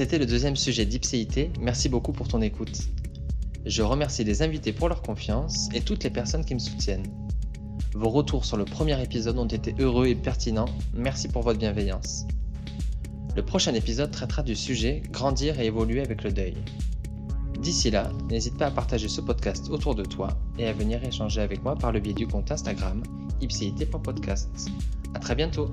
C'était 0.00 0.16
le 0.16 0.24
deuxième 0.24 0.56
sujet 0.56 0.86
d'Ipséité, 0.86 1.50
merci 1.60 1.90
beaucoup 1.90 2.12
pour 2.12 2.26
ton 2.26 2.40
écoute. 2.40 2.88
Je 3.66 3.82
remercie 3.82 4.24
les 4.24 4.40
invités 4.40 4.72
pour 4.72 4.88
leur 4.88 5.02
confiance 5.02 5.68
et 5.74 5.82
toutes 5.82 6.04
les 6.04 6.08
personnes 6.08 6.42
qui 6.42 6.54
me 6.54 6.58
soutiennent. 6.58 7.04
Vos 7.92 8.08
retours 8.08 8.46
sur 8.46 8.56
le 8.56 8.64
premier 8.64 8.98
épisode 9.02 9.36
ont 9.36 9.46
été 9.46 9.74
heureux 9.78 10.06
et 10.06 10.14
pertinents. 10.14 10.70
Merci 10.94 11.28
pour 11.28 11.42
votre 11.42 11.58
bienveillance. 11.58 12.24
Le 13.36 13.44
prochain 13.44 13.74
épisode 13.74 14.10
traitera 14.10 14.42
du 14.42 14.56
sujet 14.56 15.02
Grandir 15.10 15.60
et 15.60 15.66
évoluer 15.66 16.00
avec 16.00 16.24
le 16.24 16.32
deuil. 16.32 16.56
D'ici 17.60 17.90
là, 17.90 18.10
n'hésite 18.30 18.56
pas 18.56 18.68
à 18.68 18.70
partager 18.70 19.06
ce 19.06 19.20
podcast 19.20 19.68
autour 19.68 19.94
de 19.94 20.06
toi 20.06 20.28
et 20.58 20.64
à 20.64 20.72
venir 20.72 21.04
échanger 21.04 21.42
avec 21.42 21.62
moi 21.62 21.76
par 21.76 21.92
le 21.92 22.00
biais 22.00 22.14
du 22.14 22.26
compte 22.26 22.50
Instagram 22.50 23.02
ipséité.podcast. 23.42 24.48
A 25.12 25.18
très 25.18 25.34
bientôt 25.34 25.70